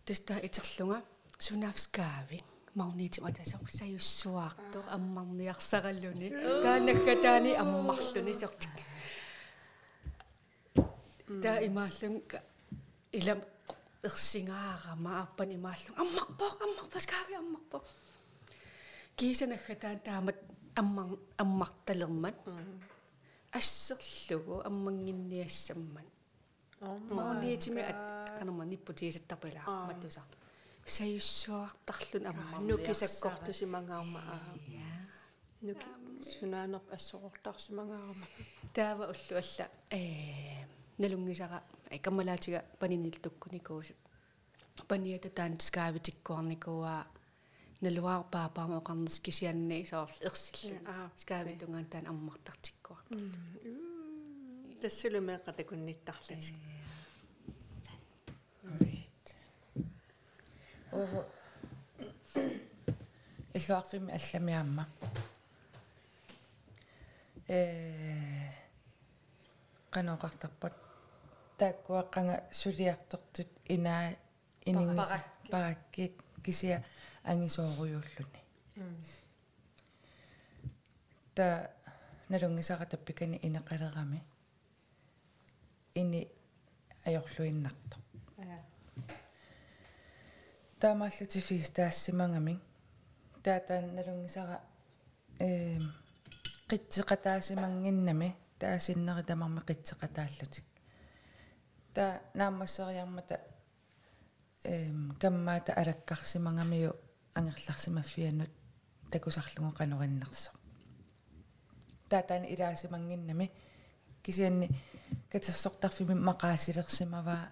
[0.05, 1.03] тэста итерлунга.
[1.39, 2.39] Сунафскаави
[2.75, 6.29] маунитима тасо саюссуаартоо аммарниарсараллуни
[6.63, 8.77] таанаггатаани аммарлуни сортик
[11.43, 12.23] таа имааллун
[13.19, 13.41] илам
[14.09, 17.83] ерсингаарама аппан имааллун аммарпоо аммарпоо скаави аммарпоо
[19.17, 20.39] кисанаггатаан таамат
[20.81, 21.07] аммар
[21.43, 22.37] аммарталермат
[23.59, 26.09] ассерлугу аммангинниассамман
[27.17, 27.83] маунитими
[28.39, 30.27] канама ниппутиисаттарпилаа маттусаа
[30.97, 34.41] саюссуартарлун аммар нукисаккортусимангаарма аа
[35.63, 35.87] нуки
[36.33, 38.27] сунаанерп ассоортарсимангаарма
[38.75, 40.62] таава уллу алла э
[41.03, 41.59] налунгисара
[42.05, 43.95] каммалаатига панинил туккуникуусу
[44.89, 46.95] паниата таан скаавитиккуарникуа
[47.85, 52.99] налуаар паапаама оқарнес кисианни соор ерсилла скаавитунгаан таан аммартартиккуа
[54.83, 56.57] тассулумеэқатакунниттарлатик
[60.93, 61.25] оо
[63.57, 64.85] иллуарфими алламиамма
[67.49, 67.59] э
[69.91, 70.82] каноқартарпат
[71.63, 74.17] тааккуаққанга сулиартортут инаа
[74.71, 75.11] инингис
[75.51, 76.15] пааккит
[76.45, 76.85] кисия
[77.25, 78.41] ангисооруйуллуни
[81.35, 81.71] та
[82.29, 84.21] налунгисара таппикани инеқалерами
[85.95, 86.29] ини
[87.07, 87.97] ajorluinnarto
[90.81, 92.61] таамааллути фис таассимангамин
[93.45, 94.61] таатаан налунгисара
[95.39, 95.79] э
[96.71, 98.29] қитсеқатаасимангиннами
[98.59, 100.72] таасиннери тамарми қитсеқатааллутик
[101.95, 103.41] та наамассериармата
[104.65, 106.93] эм каммаата алаккарсимангамиу
[107.35, 108.51] ангерларсимаффианут
[109.11, 110.51] такусарлугу канориннерсо
[112.09, 113.51] таатаани илаасимангиннами
[114.23, 114.69] кисианни
[115.31, 117.51] катерсортарфими мақаасилерсимаваа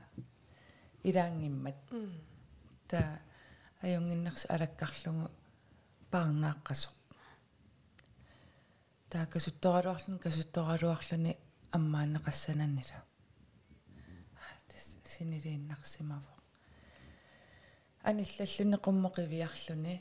[1.02, 1.78] илаангиммат
[2.88, 3.20] та
[3.82, 5.30] аюнгиннерс алаккарлугу
[6.12, 6.88] паарнааққасо
[9.10, 11.36] таа касутторалуарлун касутторалуарлуни
[11.72, 13.09] аммаанеқассананнила
[15.20, 16.34] тас синилииннарсимаво
[18.02, 19.94] аниллаллуни қуммоқивиарлуни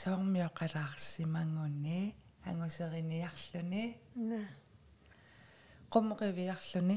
[0.00, 2.00] соормиоқалаарсимангуни
[2.44, 3.84] ангусериниарлуни
[5.92, 6.96] qummuqiviarluni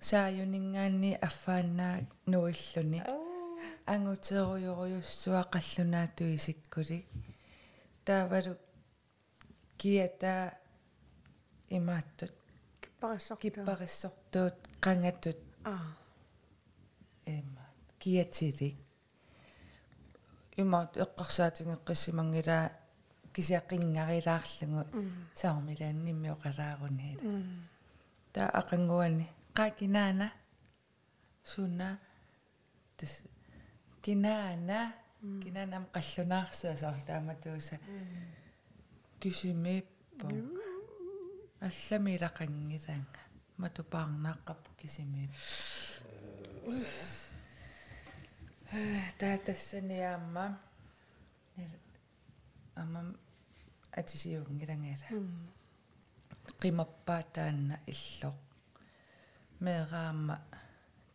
[0.00, 1.96] saayuningaanni affaannaa
[2.26, 3.00] nuilluni
[3.86, 7.06] anguteerujorujussuaqallunaatu isikkuli
[8.04, 8.54] taavalu
[9.78, 10.52] kiata
[11.70, 12.41] imaattut
[13.02, 15.94] киппариссортаа kipparissortuut qangatut аа.
[17.26, 17.64] Эма
[17.98, 18.76] киатилик
[20.56, 22.64] имаат эққарсаатингеққиссимангилаа
[23.34, 24.82] кисиаққингариlaarlungu
[25.34, 26.28] саормилааннимми
[28.32, 30.32] та ақангуани қакинаана.
[31.44, 31.98] Суна.
[32.96, 33.22] Тас
[34.02, 34.92] кинаана.
[35.42, 37.78] Кинаанам қаллунаарсуа саортааматууса
[39.20, 40.26] кисимиппо
[41.68, 43.20] алламилақангилаанга
[43.62, 45.30] матупаарнааққаппу кисимип
[49.20, 50.44] таатассаниаама
[52.82, 53.08] амам
[54.00, 55.06] атисиунгилангала
[56.60, 58.38] qimappaataanna illoq
[59.64, 60.36] meeraamma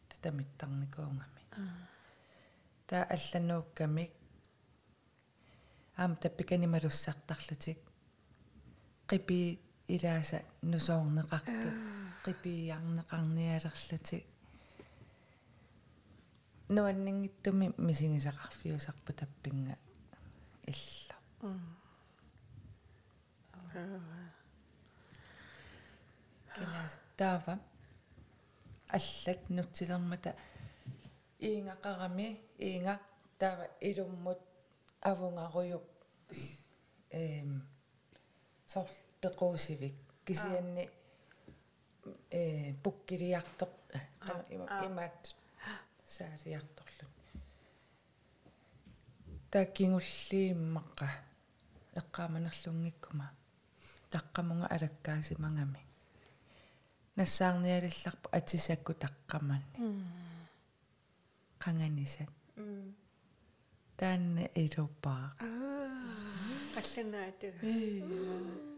[0.09, 1.41] tatamittарникуунгами
[2.87, 4.11] таа алланууккамик
[6.01, 7.79] аам таппиканималуссартарлутик
[9.09, 10.37] qipii ilaasa
[10.71, 11.67] nusoorneqartu
[12.23, 14.23] qipiiarneqarnialерлутик
[16.75, 19.75] нуаннингиттуми мисигисақарфиусарпу таппинга
[20.71, 21.17] илла
[26.55, 27.59] кинаас таава.
[28.89, 30.35] Аллат нутсилермата
[31.39, 32.99] иингақарами иинга
[33.39, 34.39] таава илуммут
[35.01, 35.83] авунгаруйук
[37.11, 37.67] эм
[38.65, 38.87] сор
[39.27, 39.95] пеқуусивик
[40.25, 40.89] кисианни
[42.31, 43.73] э пуккилиартоқ
[44.49, 45.35] има имаат
[46.05, 47.15] саалиарторлут
[49.51, 51.07] тааккингуллииммаққа
[51.99, 53.27] эққааманерлунгиккума
[54.13, 55.81] таққамунга алаккаасимангами
[57.17, 60.03] нассаарниалилларпу атисакку таққаманни
[61.59, 62.31] қанганисат.
[63.97, 65.33] Таанна илупаа
[66.75, 68.76] қаллунаату таанна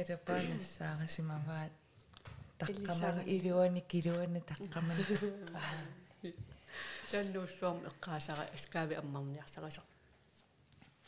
[0.00, 1.74] илупаа нассаарасимаваат
[2.60, 5.04] таққаман илуани килуани таққамани
[7.10, 9.82] таннуусsuam эққаасара искаави аммарниарсарисо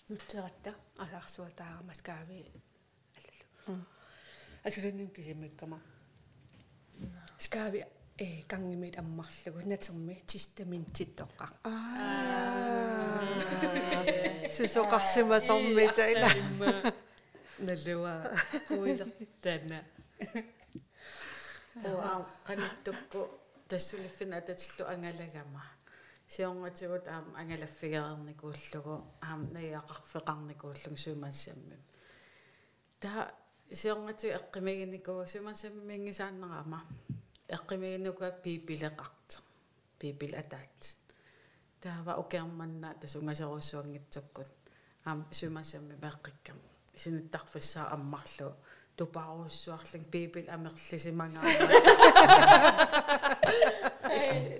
[0.09, 0.75] нутсератта.
[0.99, 2.45] Асаарсуатаарама скаави
[3.67, 3.79] аллу
[4.65, 5.79] асуланнин кисимиккама
[7.39, 7.85] скаави
[8.19, 9.69] э кангимит аммарлугу.
[9.69, 11.51] Натерми тистамин титтоққар
[14.57, 16.31] сусоқарсимасормита ила
[17.61, 18.15] налуа
[18.69, 19.85] куилертана
[21.85, 23.21] оа каниттукку
[23.69, 25.65] тассулиффина ататиллу ангалагама
[26.27, 31.77] сиорнатигут аам ангалаффигерерникууллугу аам наяақарфеқарникууллуг сумассамми
[33.01, 33.35] та
[33.73, 36.81] сиорнати эққимигиникуу сумассаммингисааннерама
[37.49, 39.37] эққимигинукуак пипилеқарта
[39.99, 40.97] пипил атаат
[41.81, 44.51] таава укерманна тасунгасеруссуангитсуккут
[45.05, 46.59] аам сумассамми меққиккам
[46.97, 48.57] синиттарфиссаа аммарлу.
[48.97, 51.43] Тупаруссуарлин пипил амерлисимангаа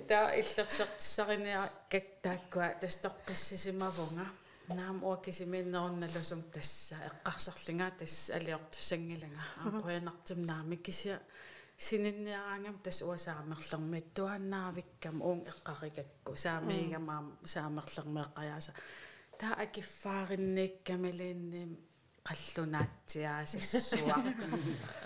[0.07, 4.25] та иллерсертиссариниа каттааккуа тастоққиссисимавунга
[4.67, 11.19] наам уаккисимииннерунналусум тасса эққарсарлингаа тасс алиортуссангилага ақуянартим наами кися
[11.77, 18.71] сининниараангам тас уасаамерлерми туаннаавиккам уун эққарикакку саамиигамаам саамерлермеэққаяаса
[19.39, 21.63] таа акиффааринниккамалиинни
[22.27, 24.17] қаллунаатсиаасассуа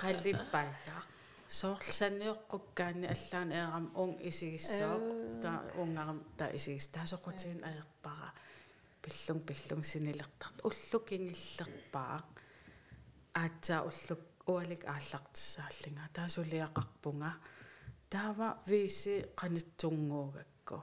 [0.02, 1.02] қаллиппааллаа
[1.60, 4.98] соорлсаниоққуккаани аллаани eeram ун исигиссоо
[5.42, 5.52] та
[5.82, 8.30] унгарам та исигис таасоқутигин аерпара
[9.04, 12.18] пиллун пиллун синилертарт уллукингиллерпаа
[13.34, 17.32] аатсаа уллук уалик ааллартиссааллинга таасулиақарпунга
[18.10, 20.78] таава виси қанитсунгуугакку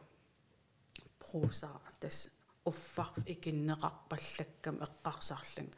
[1.18, 2.30] прусаа тас
[2.64, 5.68] уффар икиннеқарпаллаккам эққарсарлин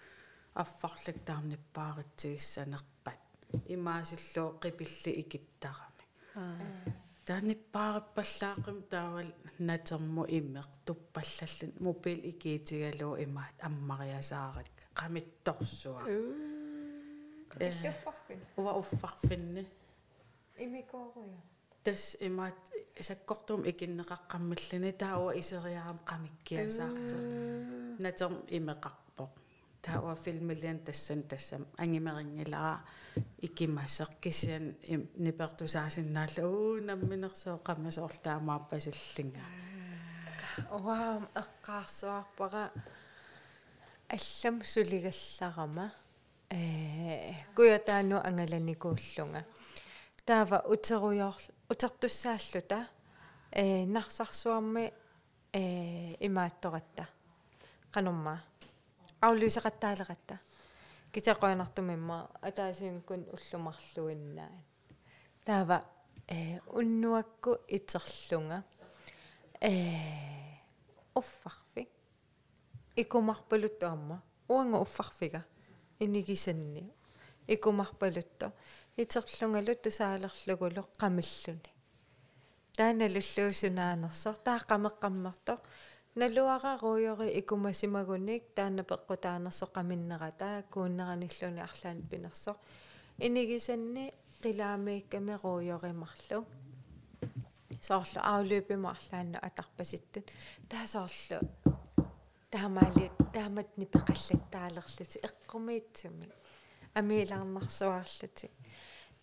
[0.62, 3.22] аффарлак таамниппааритсигиссанерпат
[3.74, 6.05] имаасиллуу қипилли икиттарами
[7.26, 16.02] тааниппаариппаллаақим таавал натерму иммеқ туппаллаллун мобил икиитигалуу имаат аммариасаарак қамитторсуа
[17.51, 19.62] Киллуффарфин уа уффарфинни
[20.64, 21.39] имикооруя
[21.85, 22.59] тас имаат
[23.01, 24.93] саккортум икиннеқаққаммиллини.
[24.93, 27.16] Таауа исериарам қамиккиасаарти
[27.98, 29.03] натерм имеқарпоқ
[29.85, 32.74] таауа филмилиан тассан тассам ангимерингилаа
[33.47, 34.66] икимасеқ кисиан
[35.24, 39.44] нипертусаасиннаалла уу намминерсоо қаммасоорлаамааппасиллинга
[40.70, 42.65] уаам эққарсуарпара
[44.15, 45.86] аллам сулигалларама
[46.51, 49.44] э куятаану ангаланикууллунга
[50.27, 51.36] таава утеруйор
[51.69, 52.89] утертуссааллута.
[53.51, 54.93] Э нарсарсуарми
[55.52, 57.09] э имаатторатта
[59.24, 60.38] qanumma аулуисеқаттаалеқатта
[61.12, 64.62] китеқуанартумимма атаасиункун уллумарлуиннаан
[65.44, 65.84] таава
[66.28, 68.64] э уннуакку итерлунга
[69.60, 69.70] э
[71.14, 71.88] уффарфи.
[72.96, 74.22] Икумарпалутто амма.
[74.48, 75.44] Уанга уффарфига.
[75.98, 76.92] Инигисанни
[77.46, 78.52] икумарпалутто.
[78.96, 81.70] Итерлунгалут тусаалерлугулу qamilluni
[82.76, 85.59] тааналуллуусунаанерсор таа qamеққаммартор
[86.16, 92.54] налуараруйори икумасимагуник таана пеққутаанерсо qaminnерата кууннераниллуни арлаан пинерсо
[93.18, 94.12] инигисанни
[94.42, 96.46] қилаамиикками руйоримарлу
[97.82, 100.30] соорлу аулуупима арлаанну атарпаситтут
[100.68, 101.38] таасоорлу
[102.50, 106.30] таамаали тааматни пеқаллаттаалерлути эққумиитсуми
[106.94, 108.50] амииларнарсуаарлути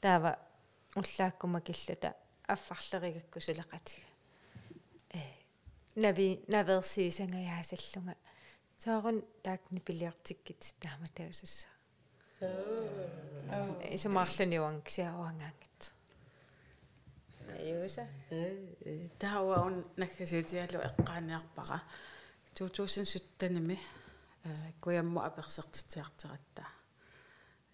[0.02, 0.32] таава
[0.96, 2.16] уллааккума киллута
[2.48, 4.11] аффарлеригакку сулеқатига
[5.96, 8.16] нави наверсиисангаяасаллунга
[8.78, 11.68] соорун таакни пилиартиккит таама таусусса
[13.92, 15.94] исумаарлуниуан ксиауангаангит
[17.60, 18.08] аюса
[19.20, 21.82] таауа он наггасиитиалу эққааниарпара
[22.56, 23.80] 2017-ними
[24.82, 26.66] куямму аперсертитсиартератта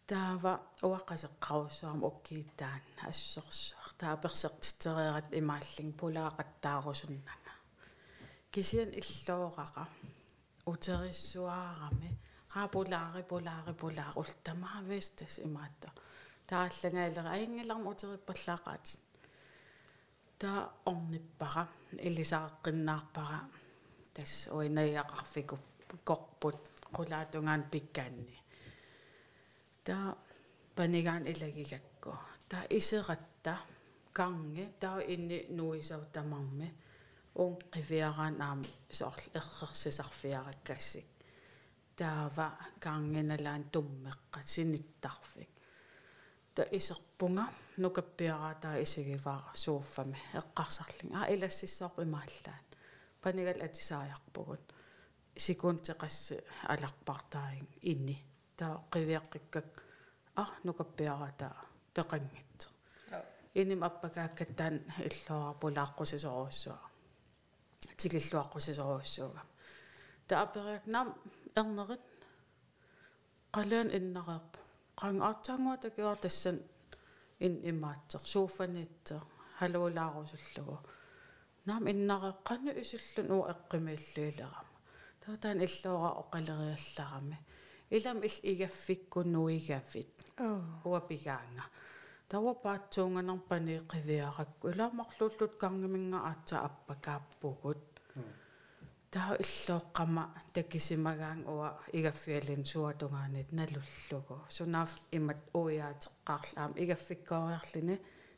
[0.08, 7.47] таава уаққасеққаруссуарма уккииттаан ассорсуар тааперсертитсериерат имааллин пулаақаттаарусуннага
[8.52, 9.84] кисиан иллоораqa
[10.72, 12.10] утериссуаарами
[12.54, 15.88] qaapulaari pulaari pulaar ultamaavestas imaatto
[16.50, 18.86] тааллагаалера аингиларма утериппаллаақаат
[20.40, 20.62] таа
[20.92, 21.64] орниппара
[22.08, 23.40] илисааққиннаарпара
[24.14, 25.58] тас уинаяақарфику
[26.10, 26.62] корпут
[26.96, 28.38] qulaatugaan pikkaanni
[29.86, 30.08] таа
[30.76, 32.12] панигаан илагигакку
[32.50, 33.54] таа исератта
[34.18, 36.04] канге таа инни нуисау
[37.38, 38.62] тамарми уун qivиараан аам
[38.92, 41.06] соорл эррерсисарфиараккассик
[41.96, 45.50] таава кангеналаан туммеққа синиттарфик
[46.56, 47.46] та исерпунга
[47.78, 52.66] нукаппиараатаа исигиваа сууффами эққарсарлин аа илассиссоорп имааллаан.
[53.22, 54.74] Панигал атисааярпугут
[55.36, 56.36] секундтеқасси
[56.74, 58.18] аларпартаин инни.
[58.58, 59.70] Таа qivиаққиккак
[60.36, 61.56] а нукаппиараатаа
[61.94, 62.70] пеқангитсо
[63.54, 64.76] иним аппакааккаттаан
[65.08, 66.87] иллуарпулааққусисоруссуа тикиллуаққусисоруссууга
[70.28, 71.08] таа апериак нам
[71.60, 72.06] эрнерит.
[73.56, 74.54] Qallaan innareerp
[75.00, 76.58] qang aartaangua takior tassan
[77.46, 79.24] in immaatseq suuffaniitseq
[79.60, 80.78] haluulaarusullugu
[81.68, 84.76] naam innareeqqannu isullun uu eqqimiilluilerama
[85.22, 87.38] taataan illuura oqaleriallarami
[87.98, 90.16] ilam il igaffikkunuigaffit
[90.88, 91.00] uwa
[92.64, 97.84] paatsuunganarpani qiviarakku ilaamarlullut kangiminga aatsa appakaappugut
[99.12, 100.24] таа иллооққама
[100.54, 107.96] таккисимагаан уа игаффиалин суатунгаанит налуллугу сунаaf имат уяатеққарлаам игаффиккоориарлини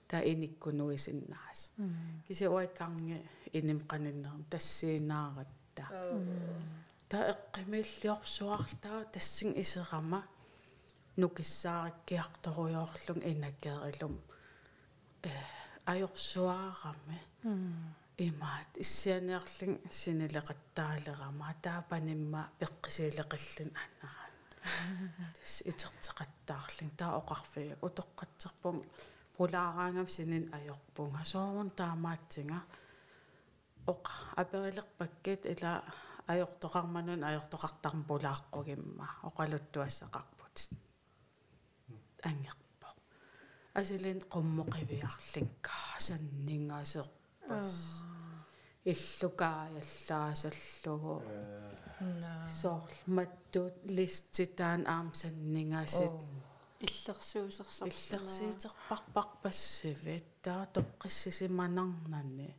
[0.10, 1.60] таа иниккунуисиннаас
[2.28, 3.18] киси уайккарнги
[3.58, 5.86] иним қаниннерм тассиинааратта
[7.10, 10.22] таа эққимиллиорсуарлаа тассин исерама
[11.22, 14.16] нукиссаариккиарторуйоорлун инаккеерилум
[15.24, 15.32] э
[15.94, 17.18] ajorsuaarami
[18.28, 24.34] имаат иссианеерлин синилеқаттаалерама таапанимма пеққисиилеқиллин аннаран
[25.36, 28.78] тас итертеқаттаарлин таа оқарфиак утоққатсерпум
[29.36, 32.60] пулаараангам синин ajorpunga соорун таамаатсинга
[33.92, 35.74] оқа аперилерпаккит ила
[36.32, 40.56] ajortoqarmanun ajortoqartarm pulaaqquгимма оқалуттуассақарпут
[42.30, 42.88] ангерпо
[43.80, 45.78] асилин qummoqiviarlinka
[46.08, 47.74] sanningaseqpas
[48.92, 51.16] иллукааяллаасаллугу
[52.62, 56.16] соор маттуут листитаан аамсаннингаасит
[56.88, 62.50] иллерсуусерсар иллерсиитерпарпарпассивит таа тоққиссисиманарнани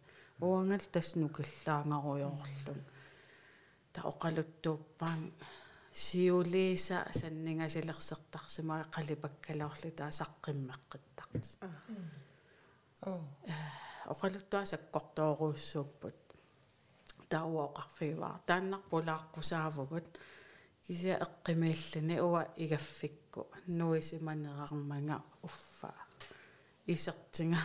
[0.40, 2.80] уангал таснукиллаангаруйоорлун
[3.92, 5.20] та оқалуттууппаан
[5.92, 11.44] сиулииса саннингасилерсертарсимаа қалипаккалаорли таа саққиммеққиттарт
[13.10, 13.22] оо
[14.12, 16.20] оқалуттуа саккортооруussууппут
[17.30, 20.08] тауоқарфиваа тааннарпулааққусаавгут
[20.86, 23.46] кися эққимииллани уа игаффикку.
[23.66, 25.94] Нуисиманерармага уффа.
[26.86, 27.58] Исертинга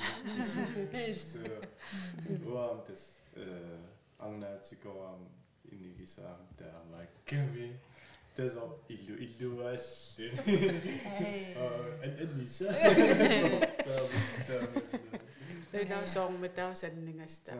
[2.53, 3.03] уам тас
[3.35, 3.37] э
[4.19, 5.21] ангнаатикоам
[5.71, 7.67] иннигисаам таамаакками
[8.35, 10.27] тасо иллу иллуаалли
[13.85, 13.87] э
[15.72, 17.52] Nuilaa soormitaa sanningasta.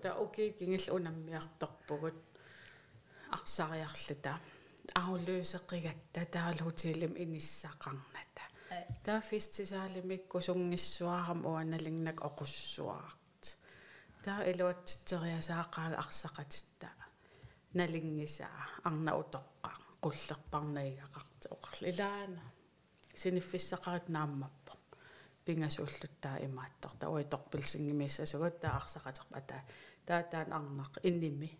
[0.00, 2.24] Ta okei kingil unammiartorpugut
[3.30, 4.38] arsariarluta.
[4.94, 8.42] Arulluiseqigatta taaluutiilim inissaqarnata.
[9.02, 13.56] Ta fistisaalimik kusungissuaram uanalinnak oqussuart.
[14.24, 16.88] Ta iluatsitteriasaaqaag arsaqatitta.
[17.74, 19.70] Nalingisaa arna utoqqa
[20.02, 22.42] qullerparnaigaqart oqarlilaana.
[23.14, 24.50] Siniffissaqarit naamma
[25.44, 29.62] пингасууллуттаа имааттарта уиторпилсингимиссасугат таа арсақатерпа таа
[30.06, 31.50] таа таан арнақ инними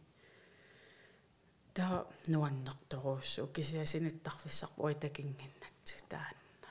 [1.74, 5.76] таа нуаннэрторуссу кисиасиниттарфиссарпу уитакингиннат
[6.08, 6.70] таанна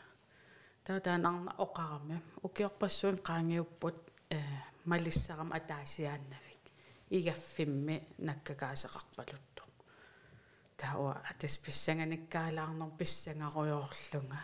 [0.85, 2.17] таа таан арна оқарами
[2.47, 3.97] укиорпассуун qaangiupпут
[4.29, 4.39] э
[4.85, 6.63] малиссарам атаасиааннавик
[7.11, 9.63] игаффимми наккакаасеқарпалутту.
[10.77, 14.41] Таа атас писсанганиккаалаарнер писсангаруйоорлунга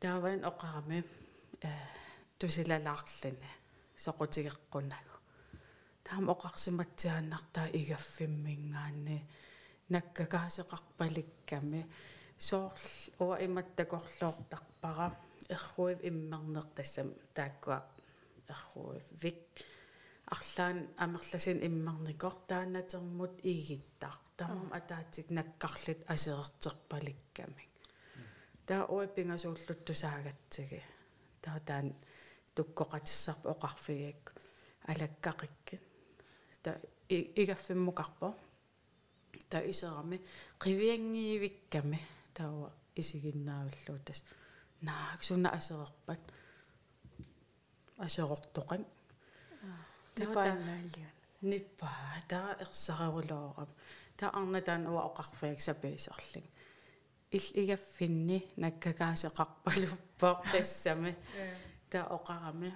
[0.00, 1.04] тааван оқарами
[1.62, 1.70] э
[2.38, 3.50] тусилалаарлани
[4.04, 5.16] соқутигеққунагу
[6.04, 9.18] таам оқарсиматсиааннартаа игаффиммингаани
[9.92, 11.82] наккакаасеқарпаликками
[12.38, 12.86] соорл
[13.18, 15.08] уа иматтакорлоортарпара
[15.54, 17.78] эрруив иммернер тассам тааккуа
[18.52, 19.42] эрруив вик.
[20.34, 27.64] Арлаан амерласин иммарникор таанатермут игиттаа тамам атаатик наккарлит асеэртерпаликками
[28.66, 30.80] таа уи пингасууллуттусаагатсиги
[31.42, 31.94] таа таан
[32.54, 34.34] туккоқатиссарпа оқарфигик
[34.90, 35.82] алаккақиккит
[36.62, 36.70] та
[37.08, 38.34] игаффиммукарпо
[39.48, 40.20] та исерами
[40.58, 42.00] қивиангиивикками
[42.34, 44.24] таава исигиннааваллуу тас
[44.82, 46.20] наак суна асерерпат
[47.98, 48.84] асерортоқан
[50.18, 51.88] нипаанаалиун ниппа
[52.28, 53.70] таа ерсарерулоорам
[54.16, 56.46] таа арна таан уа оқарфиак сапиисерлин
[57.30, 61.12] ил игаффинни наккагаасеқарпалуппоо тассами
[61.90, 62.70] таа оқарами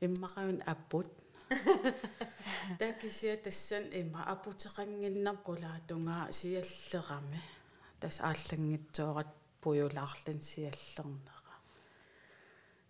[0.00, 1.08] иммақавин аппут.
[2.78, 7.40] Таа кисиа тассан има апутеқангиннам қулаатунгаа сиаллерами
[8.00, 9.30] тас ааллангитсоорат
[9.62, 11.54] пуюлаарлан сиаллернера.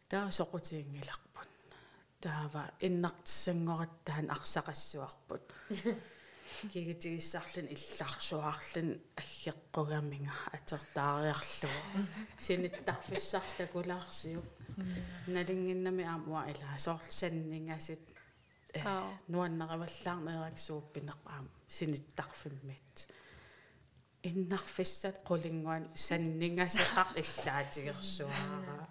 [0.08, 1.50] Таа соқутиингиларпут
[2.24, 5.44] таава иннартиссангораттаан арсақассуарпут
[6.72, 8.90] кигитигиссарлун илларсуарлун
[9.20, 11.78] аггеққугаминга атертаариарлуа
[12.46, 14.48] синиттарфиссартакулаарсиук
[15.26, 18.00] налингиннами аамуа илаа соорлсаннингасит
[19.28, 23.08] нуаннераваллаарнераксууппинеқаам синиттарфиммит
[24.22, 28.88] иннарфиссат qulingуан саннингасеқар иллаатигерсуараа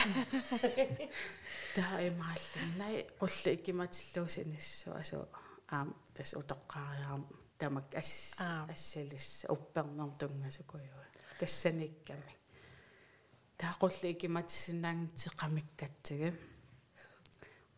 [1.76, 5.18] таа эмааллуннай qulli икиматиллуусиниссу асу
[5.70, 7.22] аам тас утоққариарам
[7.58, 8.10] тамак ас
[8.74, 11.04] ассалис уппернер тунгасукуйуа
[11.38, 12.34] тассаникками
[13.58, 16.30] таа qulli икиматиссинаангтеқамиккатсига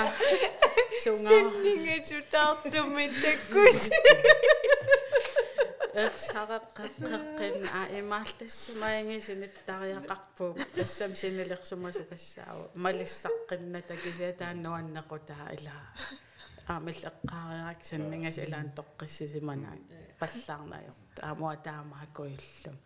[1.03, 3.79] сунга синнингасу таартуме таккус
[5.93, 15.83] эрсареққаққин а имаалтассимаанги синиттариақарпу тассам синилерсумасукассаау малиссаққинна такисиа тааннуаннеқутаа илаа
[16.67, 19.75] аамил эққаариарак саннингас илаан тоққиссисиманаа
[20.19, 22.77] паллаарнаёрт аамуа таамаакуиллум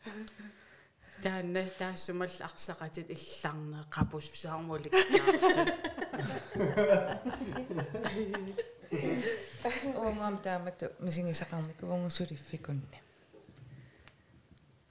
[1.23, 4.93] таанна таассумал арсақатит илларнеэ қапуссаармулик
[9.65, 13.01] оомам таамату мисигисақарникувангу сулиффикунни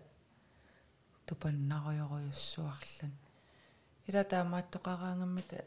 [1.27, 3.13] тупаннаруйоруйуссуарлан
[4.07, 5.57] ила таамааттоқараангаммата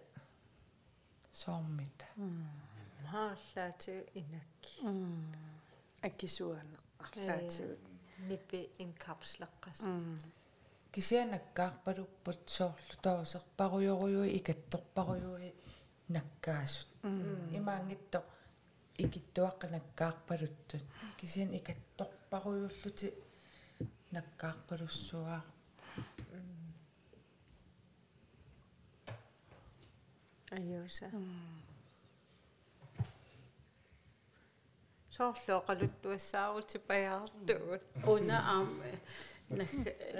[1.32, 2.06] соормита
[3.12, 4.80] мааллаати инакки.
[6.02, 6.78] Аккисуана.
[6.98, 7.78] Арлаатигут
[8.28, 9.80] ниппи инкапслеққас
[10.92, 15.54] кисианаккаарпалуппут соорлу тоосерпаруйоруйуи икатторпаруйуи
[16.08, 16.88] наккаасут.
[17.58, 18.24] Имаангитто
[18.98, 20.82] икиттуаққанаккаарпалуттут
[21.18, 23.08] кисиан икатторпаруйуллути
[24.10, 25.40] наккаарпалуссуаа
[30.56, 31.08] аюуса
[35.16, 38.68] соорлуоқалуттуассаарути паяартуут уна аам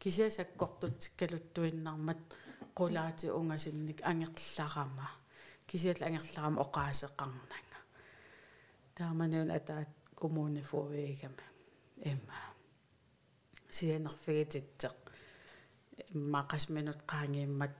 [0.00, 2.20] кися саккортутсиккалуттуиннармат
[2.78, 5.06] qulaati ungasinnik angerlarama
[5.66, 7.78] kisial angerlarama oqaasеқарнага
[8.94, 9.90] тааманиун атаат
[10.20, 11.46] kommunefoveigama
[12.10, 12.38] emma
[13.76, 14.98] sianerfigititteq
[16.14, 17.74] иммақас минут qaangiimmat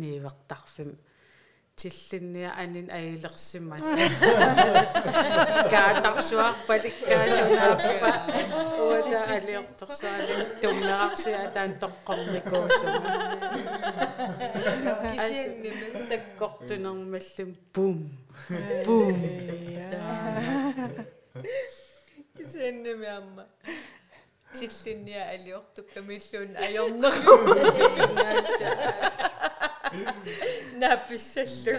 [0.00, 0.90] niivertarfim
[1.80, 3.96] тиллинниа анин аилерсимаса
[5.72, 8.12] каатарсуарпаликкаасунааффа
[8.86, 13.10] уата алиорторсаали туммеарсиа таан тоққорникуусума
[15.12, 17.98] кисианниме саккортунермаллум бум.
[18.86, 19.18] Бум.
[22.36, 23.44] Кисианниме амма.
[24.54, 26.52] Тиллинниа алиортукка миллуун
[29.87, 30.33] ajorneru
[30.81, 31.77] написсаллу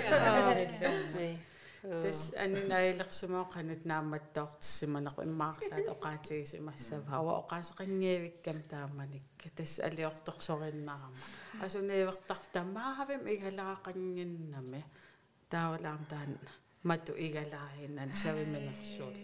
[1.84, 11.18] тас анин аилерсумаоқанат наамматтоортиссиманеқ иммаарлаат оqaатигисимассава ава оqaасеқингиавиккам тааманик тас алиорторсориннарама
[11.60, 14.80] асунеивертарф тамаавим игалаақангиннами
[15.52, 16.38] таавалаам таан
[16.88, 19.16] мату игалааинан савиминерсуул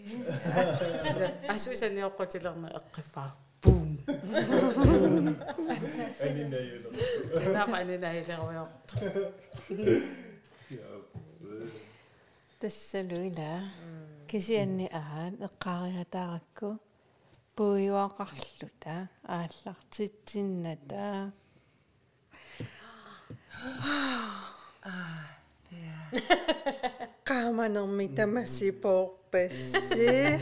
[1.54, 3.30] асусаниоққутилерне эққифаа
[3.65, 3.97] boom.
[6.19, 6.95] en in Nederland.
[7.53, 8.69] Dat was in Nederland.
[12.59, 13.59] Tässä luilla.
[14.27, 16.75] Kisienni ahan, kaarihataarakku.
[17.55, 21.31] Puiuaqarluta, aallartitsinnata.
[24.85, 25.29] Ah,
[25.71, 26.11] yeah.
[27.27, 30.39] Qaamanermi tamasipoorpassi.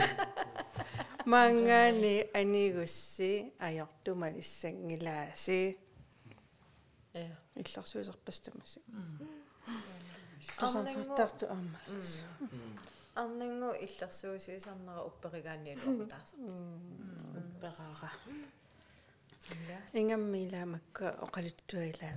[1.26, 5.78] Mangani anigussi ajortumalissangilаasi
[7.14, 7.36] Ja.
[7.56, 8.80] иллерсуисерпастамасси
[10.58, 11.78] Арнингу тарту аама
[13.14, 16.36] арнингу иллерсуусиисарнера упперигаанниалуортааса
[17.60, 18.10] перара
[20.00, 22.14] ингаммилаамакка оқалуттуилаа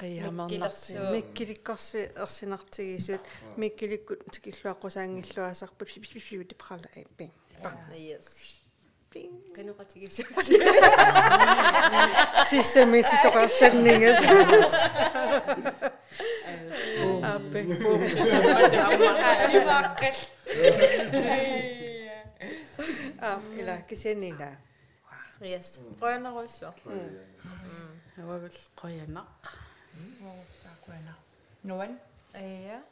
[0.00, 1.14] қиямарнарти Миккилерсуу.
[1.16, 3.20] миккиликкорси ерсинартигисут
[3.56, 7.32] миккиликкут тикиллуаққусаангиллуасарпа пипипипи пхала айппи
[7.92, 8.58] yes.
[9.54, 10.16] Каноқатигис
[12.50, 14.20] системити тоқарсаннингас
[17.32, 18.00] аппе пум
[23.20, 24.50] а ила кисенила
[25.40, 25.80] yes.
[26.00, 26.74] Qойнеруссуа
[28.18, 29.42] авагул қоянақ
[30.62, 31.14] таакуана
[31.62, 31.98] нуан
[32.34, 32.82] ая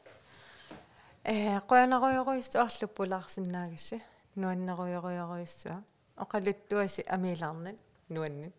[1.25, 4.03] э qойнеруйоруиссу арлуппулаарсиннаагасси
[4.37, 5.83] нуаннеруйоруйоруиссуа
[6.17, 8.55] оқалуттуаси амилаарнат нуаннут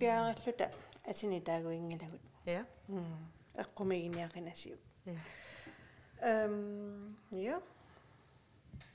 [0.00, 0.70] пиараллута
[1.10, 2.66] атини таагуингилагут я
[3.54, 5.18] эққумигиниақинасиу Ja.
[6.20, 7.60] эм я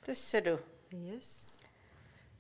[0.06, 0.60] тассалу
[0.92, 1.62] yes.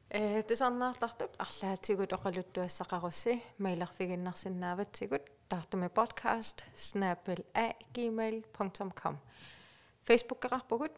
[0.09, 9.15] Э тусарнаартартут арлаатигут оқалуттуассақарусси маилерфигиннарсинааватсигут таартуми podcast snapple@gmail.com
[10.07, 10.91] facebook-qarpugут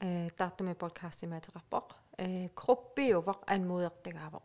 [0.00, 1.86] э таартуми podcast имаатеқарпоқ
[2.18, 4.44] э группиувақ анмуудертагаавоқ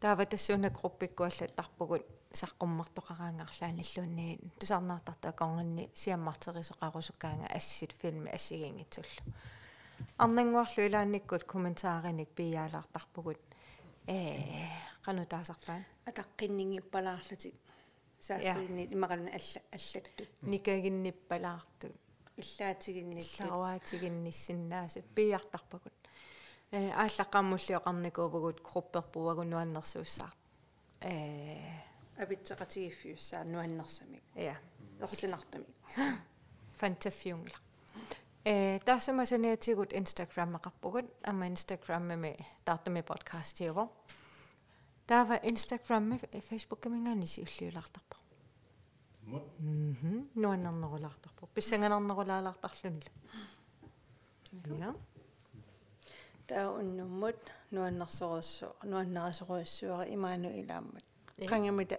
[0.00, 2.04] таава тассууна группиккуаллаттарпугут
[2.40, 9.22] саққуммартоқараангарлааниллуунни тусарнаартарта аконгинни сиаммартерисоқарусуккаанга ассит филми ассигингитсуллу
[10.18, 13.40] арнангуарлу илаанниккут комментаариник пиаалаартарпугут
[14.06, 14.18] э
[15.04, 17.54] канутаасарпаан атаққиннингиппалаарлутик
[18.20, 21.88] сааффиинни имақална алла аллатту никагинниппалаарту
[22.40, 25.92] иллаатигинниллу ларуаатигинниссиннаасу пиартарпагут
[26.72, 30.32] э ааллаққаммуллиоқарникуупагут групперпувагу нуаннерсууссаа
[31.00, 31.10] э
[32.16, 34.56] авитсеқатигиффиуссаа нуаннерсамик я
[35.00, 35.74] ерсинартамик
[36.76, 37.58] фантафиунгла
[38.44, 43.90] э таасумасаниатигут инстаграм меқарпугут ама инстаграмми таартами подкаст тиова
[45.06, 47.40] таава инстаграмми фейсбук каминганиси
[49.29, 49.43] уллиулаартарпо Мут.
[49.59, 53.11] мм нуаннернерулаартарпо писсанганернерулаалаартарлунила
[54.77, 54.95] я
[56.47, 57.37] таа уннуммут
[57.71, 61.03] нуаннерсоруссу нуаннерасоруссуара имаану илааммат
[61.37, 61.47] Ja.
[61.47, 61.97] кангамита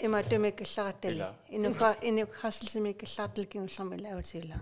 [0.00, 1.34] има тумиккалларатали Ила.
[1.48, 4.56] инука инук хаслсимиккаллаарталкингулларми лаутила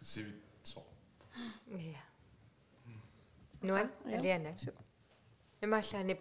[0.00, 0.80] Сивитсо.
[1.66, 2.02] я
[3.62, 4.54] нуан алиана
[5.62, 6.14] имааллаани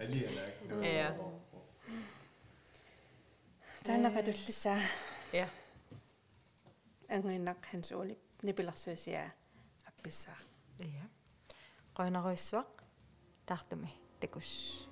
[0.00, 0.84] Alligevel nagu nok.
[0.84, 1.14] Ja.
[3.84, 4.80] Tällä pätyllissä.
[5.32, 5.48] Ja.
[7.10, 9.30] Anginnak hans oli nipilarsuisia
[9.88, 10.30] appissa.
[10.78, 11.04] Ja.
[11.94, 12.82] Qoinaruissuaq
[13.46, 13.88] taartumi
[14.20, 14.85] takus.